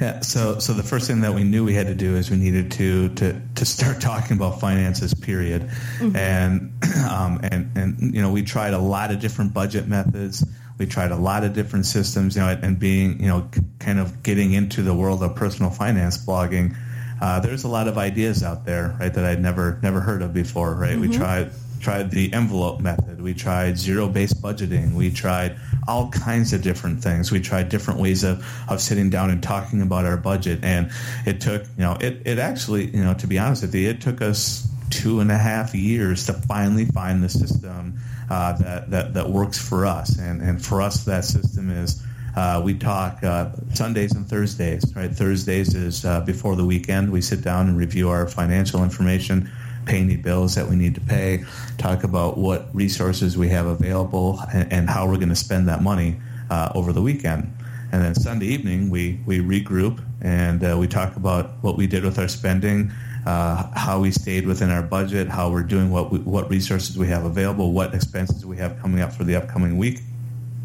Yeah, 0.00 0.20
so 0.20 0.58
so 0.58 0.72
the 0.72 0.82
first 0.82 1.06
thing 1.06 1.20
that 1.20 1.34
we 1.34 1.44
knew 1.44 1.64
we 1.64 1.74
had 1.74 1.86
to 1.86 1.94
do 1.94 2.16
is 2.16 2.30
we 2.30 2.36
needed 2.36 2.72
to 2.72 3.08
to, 3.10 3.40
to 3.56 3.64
start 3.64 4.00
talking 4.00 4.36
about 4.36 4.60
finances. 4.60 5.14
Period, 5.14 5.62
mm-hmm. 5.98 6.16
and 6.16 6.72
um, 7.10 7.40
and 7.44 7.70
and 7.76 8.14
you 8.14 8.22
know 8.22 8.32
we 8.32 8.42
tried 8.42 8.74
a 8.74 8.78
lot 8.78 9.10
of 9.10 9.20
different 9.20 9.54
budget 9.54 9.86
methods. 9.86 10.44
We 10.78 10.86
tried 10.86 11.10
a 11.10 11.16
lot 11.16 11.44
of 11.44 11.52
different 11.52 11.86
systems, 11.86 12.36
you 12.36 12.42
know, 12.42 12.48
and 12.48 12.78
being 12.78 13.20
you 13.20 13.28
know 13.28 13.48
kind 13.78 13.98
of 13.98 14.22
getting 14.22 14.52
into 14.52 14.82
the 14.82 14.94
world 14.94 15.22
of 15.22 15.36
personal 15.36 15.70
finance 15.70 16.18
blogging. 16.24 16.74
Uh, 17.20 17.38
there's 17.40 17.64
a 17.64 17.68
lot 17.68 17.86
of 17.86 17.98
ideas 17.98 18.42
out 18.42 18.64
there, 18.64 18.96
right, 18.98 19.12
that 19.12 19.24
I'd 19.24 19.42
never 19.42 19.78
never 19.82 20.00
heard 20.00 20.22
of 20.22 20.32
before, 20.32 20.74
right? 20.74 20.92
Mm-hmm. 20.92 21.10
We 21.10 21.16
tried 21.16 21.52
tried 21.80 22.10
the 22.10 22.32
envelope 22.32 22.80
method. 22.80 23.20
We 23.20 23.34
tried 23.34 23.78
zero-based 23.78 24.40
budgeting. 24.40 24.94
We 24.94 25.10
tried 25.10 25.56
all 25.88 26.10
kinds 26.10 26.52
of 26.52 26.62
different 26.62 27.02
things. 27.02 27.32
We 27.32 27.40
tried 27.40 27.68
different 27.68 28.00
ways 28.00 28.22
of, 28.22 28.44
of 28.68 28.80
sitting 28.80 29.10
down 29.10 29.30
and 29.30 29.42
talking 29.42 29.82
about 29.82 30.04
our 30.04 30.16
budget. 30.16 30.60
And 30.62 30.90
it 31.26 31.40
took, 31.40 31.62
you 31.62 31.84
know, 31.84 31.96
it, 32.00 32.22
it 32.24 32.38
actually, 32.38 32.86
you 32.86 33.02
know, 33.02 33.14
to 33.14 33.26
be 33.26 33.38
honest 33.38 33.62
with 33.62 33.74
you, 33.74 33.88
it 33.88 34.00
took 34.00 34.22
us 34.22 34.68
two 34.90 35.20
and 35.20 35.30
a 35.30 35.38
half 35.38 35.74
years 35.74 36.26
to 36.26 36.32
finally 36.32 36.84
find 36.84 37.22
the 37.22 37.28
system 37.28 37.98
uh, 38.28 38.52
that, 38.58 38.90
that, 38.90 39.14
that 39.14 39.30
works 39.30 39.58
for 39.58 39.86
us. 39.86 40.18
And, 40.18 40.42
and 40.42 40.64
for 40.64 40.82
us, 40.82 41.04
that 41.04 41.24
system 41.24 41.70
is 41.70 42.02
uh, 42.36 42.60
we 42.64 42.74
talk 42.74 43.22
uh, 43.24 43.50
Sundays 43.74 44.12
and 44.14 44.26
Thursdays, 44.28 44.84
right? 44.94 45.10
Thursdays 45.10 45.74
is 45.74 46.04
uh, 46.04 46.20
before 46.20 46.56
the 46.56 46.64
weekend. 46.64 47.10
We 47.10 47.20
sit 47.20 47.42
down 47.42 47.68
and 47.68 47.76
review 47.76 48.08
our 48.10 48.26
financial 48.28 48.84
information 48.84 49.50
pay 49.86 49.98
any 49.98 50.16
bills 50.16 50.54
that 50.54 50.68
we 50.68 50.76
need 50.76 50.94
to 50.94 51.00
pay, 51.00 51.44
talk 51.78 52.04
about 52.04 52.38
what 52.38 52.74
resources 52.74 53.36
we 53.36 53.48
have 53.48 53.66
available, 53.66 54.40
and, 54.52 54.72
and 54.72 54.90
how 54.90 55.06
we're 55.06 55.16
going 55.16 55.28
to 55.28 55.36
spend 55.36 55.68
that 55.68 55.82
money 55.82 56.16
uh, 56.50 56.72
over 56.74 56.92
the 56.92 57.02
weekend. 57.02 57.52
And 57.92 58.02
then 58.02 58.14
Sunday 58.14 58.46
evening, 58.46 58.90
we, 58.90 59.20
we 59.26 59.40
regroup 59.40 60.02
and 60.20 60.62
uh, 60.62 60.76
we 60.78 60.86
talk 60.86 61.16
about 61.16 61.52
what 61.62 61.76
we 61.76 61.86
did 61.86 62.04
with 62.04 62.18
our 62.18 62.28
spending, 62.28 62.92
uh, 63.26 63.70
how 63.74 64.00
we 64.00 64.10
stayed 64.10 64.46
within 64.46 64.70
our 64.70 64.82
budget, 64.82 65.28
how 65.28 65.50
we're 65.50 65.62
doing, 65.62 65.90
what 65.90 66.12
we, 66.12 66.18
what 66.20 66.48
resources 66.50 66.96
we 66.96 67.08
have 67.08 67.24
available, 67.24 67.72
what 67.72 67.94
expenses 67.94 68.46
we 68.46 68.56
have 68.58 68.78
coming 68.80 69.00
up 69.00 69.12
for 69.12 69.24
the 69.24 69.34
upcoming 69.34 69.76
week. 69.76 70.00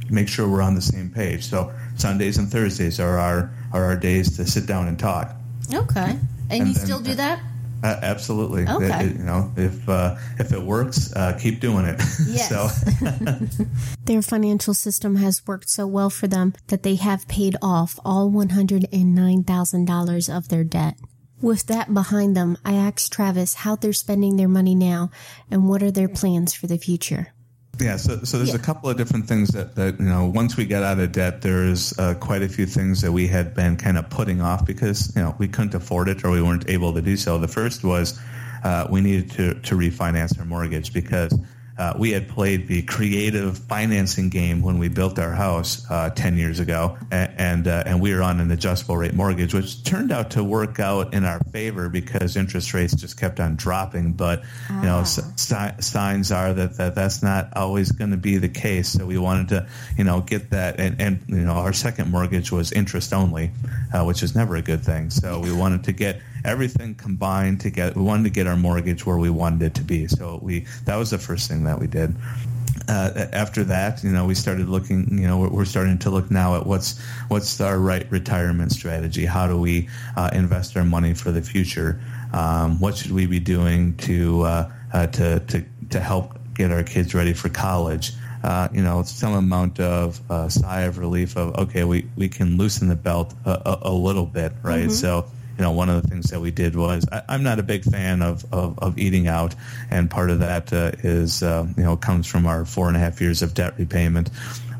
Make 0.10 0.28
sure 0.28 0.47
we're 0.47 0.62
on 0.62 0.75
the 0.75 0.82
same 0.82 1.10
page. 1.10 1.43
So 1.45 1.73
Sundays 1.95 2.38
and 2.38 2.47
Thursdays 2.47 2.99
are 2.99 3.17
our 3.17 3.51
are 3.73 3.86
our 3.86 3.95
days 3.95 4.38
to 4.38 4.45
sit 4.45 4.67
down 4.67 4.88
and 4.88 4.99
talk. 4.99 5.36
Okay, 5.73 6.12
and, 6.12 6.21
and 6.51 6.67
you 6.67 6.73
then, 6.75 6.86
still 6.86 6.99
do 6.99 7.15
that? 7.15 7.41
Uh, 7.83 7.99
absolutely. 8.01 8.67
Okay. 8.67 9.05
It, 9.05 9.17
you 9.17 9.23
know, 9.23 9.51
if 9.57 9.88
uh, 9.88 10.15
if 10.39 10.51
it 10.51 10.61
works, 10.61 11.13
uh, 11.15 11.38
keep 11.39 11.59
doing 11.59 11.85
it. 11.85 12.01
Yes. 12.27 12.49
so. 12.49 12.69
Their 14.05 14.21
financial 14.21 14.73
system 14.73 15.17
has 15.17 15.45
worked 15.47 15.69
so 15.69 15.85
well 15.88 16.09
for 16.09 16.27
them 16.27 16.53
that 16.67 16.83
they 16.83 16.95
have 16.95 17.27
paid 17.27 17.55
off 17.61 17.99
all 18.03 18.29
one 18.29 18.49
hundred 18.49 18.88
and 18.91 19.13
nine 19.13 19.43
thousand 19.43 19.85
dollars 19.85 20.29
of 20.29 20.49
their 20.49 20.63
debt. 20.63 20.97
With 21.41 21.67
that 21.67 21.93
behind 21.93 22.35
them, 22.35 22.57
I 22.65 22.73
asked 22.73 23.11
Travis 23.11 23.53
how 23.55 23.75
they're 23.75 23.93
spending 23.93 24.38
their 24.38 24.47
money 24.47 24.73
now 24.73 25.11
and 25.51 25.67
what 25.67 25.83
are 25.83 25.91
their 25.91 26.09
plans 26.09 26.53
for 26.53 26.67
the 26.67 26.77
future. 26.77 27.34
Yeah, 27.79 27.97
so, 27.97 28.23
so 28.23 28.38
there's 28.38 28.49
yeah. 28.49 28.55
a 28.55 28.59
couple 28.59 28.89
of 28.89 28.97
different 28.97 29.27
things 29.27 29.49
that, 29.49 29.75
that, 29.75 29.99
you 29.99 30.05
know, 30.05 30.27
once 30.27 30.55
we 30.55 30.65
got 30.65 30.83
out 30.83 30.99
of 30.99 31.11
debt, 31.11 31.41
there's 31.41 31.97
uh, 31.99 32.13
quite 32.15 32.41
a 32.41 32.47
few 32.47 32.65
things 32.65 33.01
that 33.01 33.11
we 33.11 33.27
had 33.27 33.53
been 33.53 33.75
kind 33.75 33.97
of 33.97 34.09
putting 34.09 34.41
off 34.41 34.65
because, 34.65 35.13
you 35.15 35.21
know, 35.21 35.35
we 35.38 35.47
couldn't 35.47 35.75
afford 35.75 36.07
it 36.07 36.23
or 36.23 36.31
we 36.31 36.41
weren't 36.41 36.69
able 36.69 36.93
to 36.93 37.01
do 37.01 37.17
so. 37.17 37.38
The 37.38 37.49
first 37.49 37.83
was 37.83 38.17
uh, 38.63 38.88
we 38.89 39.01
needed 39.01 39.31
to, 39.31 39.53
to 39.61 39.75
refinance 39.75 40.39
our 40.39 40.45
mortgage 40.45 40.93
because 40.93 41.38
uh, 41.77 41.93
we 41.97 42.11
had 42.11 42.29
played 42.29 42.67
the 42.67 42.81
creative 42.83 43.57
financing 43.57 44.29
game 44.29 44.61
when 44.61 44.77
we 44.79 44.88
built 44.88 45.19
our 45.19 45.33
house 45.33 45.85
uh, 45.89 46.09
10 46.09 46.38
years 46.38 46.59
ago, 46.59 46.97
and 47.11 47.35
and, 47.55 47.67
uh, 47.67 47.83
and, 47.85 48.01
we 48.01 48.13
were 48.13 48.21
on 48.21 48.39
an 48.39 48.51
adjustable 48.51 48.97
rate 48.97 49.13
mortgage, 49.13 49.53
which 49.53 49.83
turned 49.83 50.11
out 50.11 50.31
to 50.31 50.43
work 50.43 50.79
out 50.79 51.13
in 51.13 51.23
our 51.23 51.39
favor 51.51 51.89
because 51.89 52.35
interest 52.35 52.73
rates 52.73 52.93
just 52.93 53.19
kept 53.19 53.39
on 53.39 53.55
dropping. 53.55 54.13
But 54.13 54.43
you 54.69 54.81
know, 54.81 55.03
ah. 55.05 55.73
signs 55.79 56.31
are 56.31 56.53
that, 56.53 56.77
that 56.77 56.95
that's 56.95 57.23
not 57.23 57.55
always 57.55 57.91
going 57.91 58.11
to 58.11 58.17
be 58.17 58.38
the 58.38 58.49
case. 58.49 58.89
So 58.89 59.05
we 59.05 59.17
wanted 59.17 59.49
to, 59.49 59.67
you 59.97 60.03
know, 60.03 60.21
get 60.21 60.51
that, 60.51 60.79
and, 60.79 60.99
and 61.01 61.19
you 61.27 61.38
know, 61.38 61.53
our 61.53 61.73
second 61.73 62.11
mortgage 62.11 62.51
was 62.51 62.71
interest 62.71 63.13
only, 63.13 63.51
uh, 63.93 64.03
which 64.03 64.21
is 64.21 64.35
never 64.35 64.55
a 64.55 64.61
good 64.61 64.83
thing. 64.83 65.09
So 65.09 65.39
we 65.39 65.51
wanted 65.51 65.85
to 65.85 65.91
get 65.91 66.21
everything 66.45 66.95
combined 66.95 67.60
together. 67.60 67.93
We 67.95 68.03
wanted 68.03 68.23
to 68.23 68.29
get 68.29 68.47
our 68.47 68.55
mortgage 68.55 69.05
where 69.05 69.17
we 69.17 69.29
wanted 69.29 69.62
it 69.63 69.75
to 69.75 69.84
be. 69.84 70.08
So 70.08 70.39
we 70.41 70.65
that 70.86 70.95
was 70.95 71.10
the 71.12 71.17
first 71.17 71.49
thing 71.49 71.63
that 71.65 71.79
we 71.79 71.88
did. 71.88 72.15
Uh, 72.88 73.25
after 73.34 73.63
that, 73.63 74.03
you 74.03 74.12
know, 74.12 74.25
we 74.25 74.36
started 74.36 74.69
looking. 74.69 75.17
You 75.17 75.27
know, 75.27 75.39
we're, 75.39 75.49
we're, 75.49 75.65
starting 75.65 75.97
to 75.99 76.12
look 76.12 76.29
now 76.29 76.55
at 76.55 76.67
what's 76.67 77.01
what's 77.29 77.60
our 77.60 77.79
right 77.79 78.10
retirement 78.12 78.71
strategy. 78.71 79.25
How 79.25 79.47
do 79.47 79.60
we 79.60 79.89
uh, 80.15 80.29
invest 80.34 80.77
our 80.77 80.84
money 80.84 81.15
for 81.15 81.31
the 81.31 81.41
future? 81.41 81.99
Um, 82.31 82.79
what 82.79 82.95
should 82.95 83.12
we 83.12 83.25
be 83.25 83.39
doing 83.39 83.97
to 83.97 84.43
uh, 84.43 84.71
uh 84.93 85.08
to 85.08 85.39
to 85.39 85.65
to 85.89 85.99
help 85.99 86.38
get 86.53 86.71
our 86.71 86.84
kids 86.84 87.15
ready 87.15 87.34
for 87.34 87.49
college? 87.49 88.12
uh, 88.45 88.67
you 88.71 88.84
know, 88.84 89.01
some 89.01 89.34
amount 89.34 89.79
of 89.79 90.21
uh, 90.29 90.47
sigh 90.49 90.81
of 90.81 90.99
relief 90.99 91.36
of, 91.36 91.55
okay, 91.55 91.84
we, 91.84 92.08
we 92.15 92.29
can 92.29 92.58
loosen 92.58 92.88
the 92.88 92.95
belt 92.95 93.34
a, 93.43 93.49
a, 93.49 93.79
a 93.89 93.91
little 93.91 94.27
bit, 94.27 94.53
right? 94.62 94.84
Mm-hmm. 94.84 94.91
So, 94.91 95.25
you 95.57 95.63
know, 95.63 95.71
one 95.71 95.89
of 95.89 96.01
the 96.01 96.07
things 96.07 96.31
that 96.31 96.41
we 96.41 96.51
did 96.51 96.75
was 96.75 97.07
I, 97.11 97.35
am 97.35 97.43
not 97.43 97.59
a 97.59 97.63
big 97.63 97.83
fan 97.83 98.21
of, 98.21 98.45
of, 98.53 98.77
of, 98.79 98.97
eating 98.97 99.27
out, 99.27 99.55
and 99.89 100.09
part 100.09 100.29
of 100.29 100.39
that 100.39 100.73
uh, 100.73 100.91
is 100.99 101.43
uh, 101.43 101.65
you 101.77 101.83
know 101.83 101.95
comes 101.95 102.27
from 102.27 102.45
our 102.45 102.65
four 102.65 102.87
and 102.87 102.97
a 102.97 102.99
half 102.99 103.21
years 103.21 103.41
of 103.41 103.53
debt 103.53 103.77
repayment 103.77 104.29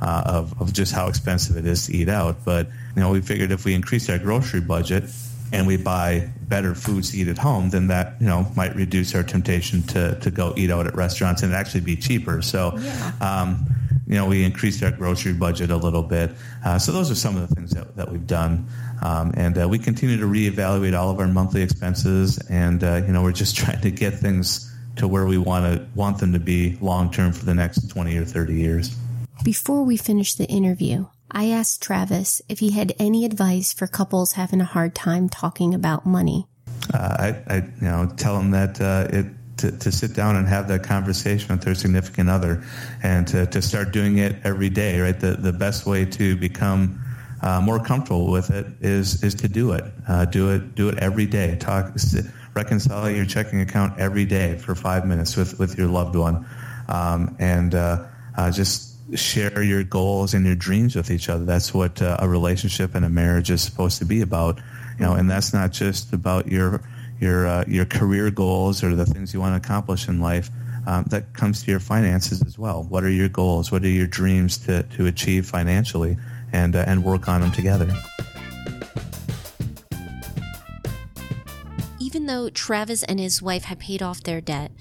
uh, 0.02 0.24
of 0.26 0.62
of 0.62 0.74
just 0.74 0.94
how 0.94 1.08
expensive 1.08 1.56
it 1.56 1.66
is 1.66 1.88
to 1.88 1.96
eat 1.96 2.10
out. 2.10 2.44
But 2.44 2.68
you 2.96 3.02
know, 3.02 3.12
we 3.12 3.22
figured 3.22 3.52
if 3.52 3.64
we 3.64 3.74
increased 3.74 4.10
our 4.10 4.20
grocery 4.20 4.62
budget 4.62 5.06
and 5.54 5.66
we 5.66 5.78
buy 5.78 6.30
better 6.42 6.76
foods 6.76 7.12
to 7.12 7.18
eat 7.18 7.30
at 7.30 7.38
home, 7.38 7.70
then 7.70 7.88
that 7.88 8.16
you 8.20 8.28
know 8.28 8.46
might 8.56 8.76
reduce 8.76 9.16
our 9.16 9.24
temptation 9.24 9.82
to 9.84 10.20
to 10.20 10.30
go 10.32 10.54
eat 10.58 10.72
out 10.72 10.88
at 10.88 10.96
restaurants 10.96 11.42
and 11.42 11.54
actually 11.54 11.82
be 11.82 11.96
cheaper. 11.96 12.42
So. 12.42 12.78
Yeah. 12.78 13.12
Um, 13.22 13.68
you 14.08 14.16
know, 14.16 14.28
we 14.28 14.44
increased 14.44 14.84
our 14.84 14.92
grocery 14.92 15.34
budget 15.34 15.72
a 15.72 15.78
little 15.78 16.04
bit. 16.04 16.32
Uh, 16.64 16.78
so 16.78 16.92
those 16.92 17.10
are 17.10 17.16
some 17.16 17.36
of 17.36 17.50
the 17.50 17.56
things 17.56 17.72
that, 17.72 17.96
that 17.96 18.12
we've 18.12 18.28
done. 18.28 18.68
Um, 19.02 19.34
and 19.36 19.58
uh, 19.58 19.68
we 19.68 19.80
continue 19.80 20.18
to 20.18 20.26
reevaluate 20.26 20.98
all 20.98 21.12
of 21.12 21.20
our 21.20 21.28
monthly 21.28 21.62
expenses. 21.62 22.38
And, 22.50 22.84
uh, 22.84 23.02
you 23.06 23.14
know, 23.14 23.24
we're 23.24 23.32
just 23.32 23.56
trying 23.58 23.82
to 23.82 23.92
get 23.92 24.14
things 24.14 24.72
to 24.98 25.08
where 25.08 25.26
we 25.26 25.38
want 25.38 25.66
to 25.66 25.86
want 25.94 26.20
them 26.20 26.32
to 26.34 26.40
be 26.40 26.78
long 26.80 27.12
term 27.12 27.34
for 27.34 27.46
the 27.46 27.54
next 27.54 27.90
20 27.90 28.18
or 28.18 28.26
30 28.26 28.54
years. 28.54 28.96
Before 29.44 29.84
we 29.84 29.98
finish 29.98 30.36
the 30.36 30.46
interview, 30.46 31.08
I 31.30 31.50
asked 31.50 31.82
Travis 31.82 32.42
if 32.48 32.60
he 32.60 32.72
had 32.72 32.94
any 32.98 33.26
advice 33.26 33.74
for 33.74 33.88
couples 33.88 34.34
having 34.34 34.62
a 34.62 34.66
hard 34.66 34.96
time 34.96 35.28
talking 35.28 35.74
about 35.74 36.06
money. 36.06 36.48
Uh, 36.94 36.98
I, 37.48 37.54
I, 37.54 37.56
you 37.58 37.72
know, 37.82 38.14
tell 38.16 38.38
them 38.38 38.52
that 38.52 38.80
uh, 38.80 39.08
it 39.12 39.26
to, 39.58 39.72
to 39.72 39.92
sit 39.92 40.14
down 40.14 40.36
and 40.36 40.48
have 40.48 40.68
that 40.68 40.84
conversation 40.84 41.50
with 41.50 41.64
their 41.64 41.76
significant 41.76 42.30
other 42.30 42.64
and 43.04 43.28
to, 43.28 43.46
to 43.48 43.62
start 43.62 43.92
doing 43.92 44.18
it 44.18 44.36
every 44.44 44.70
day, 44.70 45.00
right? 45.00 45.20
The, 45.20 45.32
the 45.32 45.54
best 45.54 45.86
way 45.86 46.06
to 46.06 46.36
become 46.36 47.02
uh, 47.46 47.62
more 47.62 47.80
comfortable 47.80 48.32
with 48.32 48.50
it 48.50 48.66
is, 48.82 49.24
is 49.24 49.36
to 49.36 49.48
do 49.48 49.72
it. 49.72 49.84
Uh, 50.08 50.26
do 50.26 50.50
it, 50.50 50.74
do 50.74 50.90
it 50.90 50.98
every 50.98 51.28
day. 51.28 51.56
Talk, 51.58 51.98
sit, 52.00 52.26
reconcile 52.56 53.10
your 53.10 53.26
checking 53.26 53.62
account 53.62 54.00
every 54.00 54.26
day 54.26 54.58
for 54.58 54.74
five 54.74 55.06
minutes 55.06 55.38
with, 55.38 55.60
with 55.60 55.78
your 55.78 55.88
loved 55.88 56.16
one. 56.16 56.46
Um, 56.88 57.36
and 57.40 57.74
uh, 57.74 58.08
uh 58.36 58.52
just 58.52 58.96
share 59.16 59.62
your 59.62 59.84
goals 59.84 60.34
and 60.34 60.46
your 60.46 60.56
dreams 60.56 60.96
with 60.96 61.12
each 61.12 61.30
other. 61.30 61.46
That's 61.46 61.74
what 61.74 62.02
uh, 62.02 62.18
a 62.20 62.28
relationship 62.28 62.96
and 62.96 63.06
a 63.06 63.10
marriage 63.10 63.52
is 63.52 63.62
supposed 63.62 64.00
to 64.00 64.06
be 64.06 64.22
about. 64.22 64.60
You 64.98 65.06
know, 65.06 65.14
and 65.14 65.30
that's 65.30 65.54
not 65.54 65.72
just 65.72 66.14
about 66.14 66.48
your 66.48 66.82
your 67.20 67.48
uh, 67.48 67.64
your 67.68 67.86
career 67.86 68.32
goals 68.32 68.84
or 68.84 68.96
the 68.96 69.06
things 69.06 69.34
you 69.34 69.40
want 69.40 69.62
to 69.62 69.66
accomplish 69.66 70.08
in 70.08 70.20
life. 70.20 70.50
Um, 70.88 71.06
that 71.10 71.34
comes 71.34 71.64
to 71.64 71.72
your 71.72 71.80
finances 71.80 72.44
as 72.46 72.60
well. 72.60 72.84
What 72.84 73.04
are 73.04 73.10
your 73.10 73.28
goals? 73.28 73.72
What 73.72 73.84
are 73.84 73.90
your 73.90 74.06
dreams 74.06 74.60
to, 74.68 74.84
to 74.84 75.08
achieve 75.08 75.48
financially, 75.48 76.16
and 76.54 76.76
uh, 76.76 76.84
and 76.88 77.04
work 77.04 77.28
on 77.28 77.42
them 77.42 77.52
together. 77.52 77.92
Even 82.00 82.26
though 82.28 82.50
Travis 82.50 83.04
and 83.04 83.20
his 83.20 83.42
wife 83.42 83.66
have 83.66 83.80
paid 83.80 84.02
off 84.02 84.24
their 84.24 84.42
debt, 84.42 84.72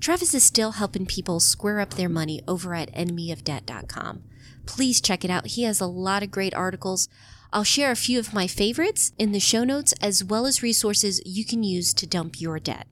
Travis 0.00 0.34
is 0.34 0.44
still 0.44 0.72
helping 0.72 1.06
people 1.06 1.40
square 1.40 1.80
up 1.80 1.94
their 1.94 2.08
money 2.08 2.40
over 2.46 2.74
at 2.74 2.92
enemyofdebt.com. 2.92 4.22
Please 4.66 5.00
check 5.00 5.24
it 5.24 5.30
out. 5.30 5.46
He 5.46 5.64
has 5.64 5.80
a 5.80 5.86
lot 5.86 6.22
of 6.22 6.30
great 6.30 6.54
articles 6.54 7.08
I'll 7.54 7.62
share 7.62 7.92
a 7.92 7.96
few 7.96 8.18
of 8.18 8.34
my 8.34 8.48
favorites 8.48 9.12
in 9.16 9.30
the 9.30 9.38
show 9.38 9.62
notes 9.62 9.94
as 10.02 10.24
well 10.24 10.44
as 10.44 10.60
resources 10.60 11.22
you 11.24 11.44
can 11.44 11.62
use 11.62 11.94
to 11.94 12.04
dump 12.04 12.40
your 12.40 12.58
debt. 12.58 12.88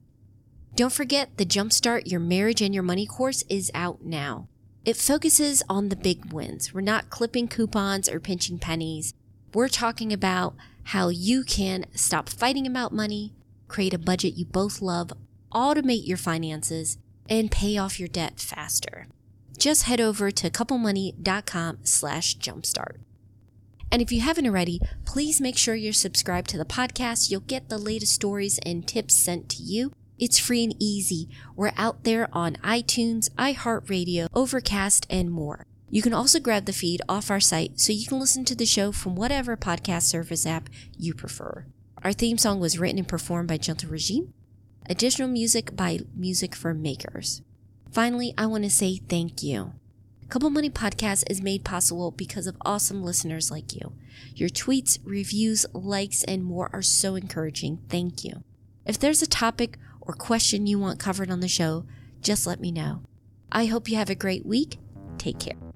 Don't 0.77 0.93
forget 0.93 1.37
the 1.37 1.45
Jumpstart 1.45 2.03
Your 2.07 2.21
Marriage 2.21 2.63
and 2.63 2.73
Your 2.73 2.85
Money 2.85 3.05
course 3.05 3.43
is 3.49 3.73
out 3.75 4.05
now. 4.05 4.47
It 4.85 4.97
focuses 4.97 5.63
on 5.69 5.91
the 5.91 5.97
big 5.97 6.33
wins. 6.33 6.75
We're 6.75 6.81
not 6.81 7.09
clipping 7.09 7.47
coupons 7.47 8.09
or 8.09 8.19
pinching 8.19 8.59
pennies. 8.59 9.15
We're 9.55 9.69
talking 9.69 10.13
about 10.13 10.55
how 10.85 11.09
you 11.09 11.45
can 11.45 11.87
stop 11.95 12.29
fighting 12.29 12.67
about 12.67 12.93
money, 12.93 13.33
create 13.69 13.95
a 13.95 13.99
budget 13.99 14.35
you 14.35 14.45
both 14.45 14.83
love, 14.83 15.13
automate 15.53 16.07
your 16.09 16.17
finances, 16.17 16.99
and 17.29 17.51
pay 17.51 17.79
off 17.79 18.01
your 18.01 18.09
debt 18.09 18.41
faster. 18.41 19.07
Just 19.57 19.85
head 19.85 20.01
over 20.01 20.33
to 20.33 20.51
couplemoney.com 20.51 21.79
slash 21.85 22.37
jumpstart. 22.39 22.97
And 23.93 24.03
if 24.03 24.11
you 24.11 24.21
haven't 24.21 24.47
already, 24.47 24.81
please 25.05 25.41
make 25.41 25.57
sure 25.57 25.77
you're 25.77 25.93
subscribed 25.93 26.51
to 26.51 26.59
the 26.59 26.65
podcast. 26.65 27.31
You'll 27.31 27.41
get 27.41 27.69
the 27.69 27.79
latest 27.79 28.15
stories 28.15 28.59
and 28.67 28.89
tips 28.89 29.15
sent 29.15 29.49
to 29.51 29.63
you. 29.63 29.93
It's 30.23 30.39
free 30.39 30.63
and 30.63 30.77
easy. 30.79 31.29
We're 31.57 31.73
out 31.77 32.05
there 32.05 32.29
on 32.33 32.55
iTunes, 32.63 33.29
iHeartRadio, 33.31 34.29
Overcast, 34.33 35.05
and 35.11 35.33
more. 35.33 35.67
You 35.91 36.01
can 36.01 36.15
also 36.15 36.39
grab 36.39 36.67
the 36.67 36.73
feed 36.73 37.03
off 37.09 37.29
our 37.29 37.41
site 37.41 37.81
so 37.81 37.93
you 37.93 38.07
can 38.07 38.21
listen 38.21 38.45
to 38.45 38.55
the 38.55 38.65
show 38.65 38.93
from 38.93 39.17
whatever 39.17 39.57
podcast 39.57 40.03
service 40.03 40.47
app 40.47 40.69
you 40.97 41.13
prefer. 41.13 41.67
Our 42.05 42.13
theme 42.13 42.39
song 42.39 42.61
was 42.61 42.79
written 42.79 42.99
and 42.99 43.09
performed 43.09 43.49
by 43.49 43.57
Gentle 43.57 43.91
Regime. 43.91 44.33
Additional 44.89 45.27
music 45.27 45.75
by 45.75 45.99
Music 46.15 46.55
for 46.55 46.73
Makers. 46.73 47.43
Finally, 47.91 48.33
I 48.39 48.47
want 48.47 48.63
to 48.63 48.71
say 48.71 48.99
thank 48.99 49.43
you. 49.43 49.73
Couple 50.29 50.51
Money 50.51 50.71
Podcast 50.71 51.25
is 51.29 51.43
made 51.43 51.65
possible 51.65 52.13
because 52.13 52.47
of 52.47 52.57
awesome 52.65 53.03
listeners 53.03 53.51
like 53.51 53.75
you. 53.75 53.95
Your 54.37 54.51
tweets, 54.51 55.01
reviews, 55.03 55.67
likes, 55.73 56.23
and 56.23 56.45
more 56.45 56.71
are 56.73 56.81
so 56.81 57.17
encouraging. 57.17 57.81
Thank 57.89 58.23
you. 58.23 58.45
If 58.85 58.99
there's 58.99 59.23
a 59.23 59.29
topic 59.29 59.79
or 60.03 60.15
question 60.15 60.67
you 60.67 60.79
want 60.79 60.99
covered 60.99 61.31
on 61.31 61.41
the 61.41 61.49
show, 61.49 61.85
just 62.21 62.47
let 62.47 62.61
me 62.61 62.71
know. 62.71 63.03
I 63.51 63.67
hope 63.67 63.89
you 63.89 63.97
have 63.97 64.11
a 64.11 64.15
great 64.15 64.47
week. 64.47 64.79
Take 65.19 65.39
care. 65.39 65.72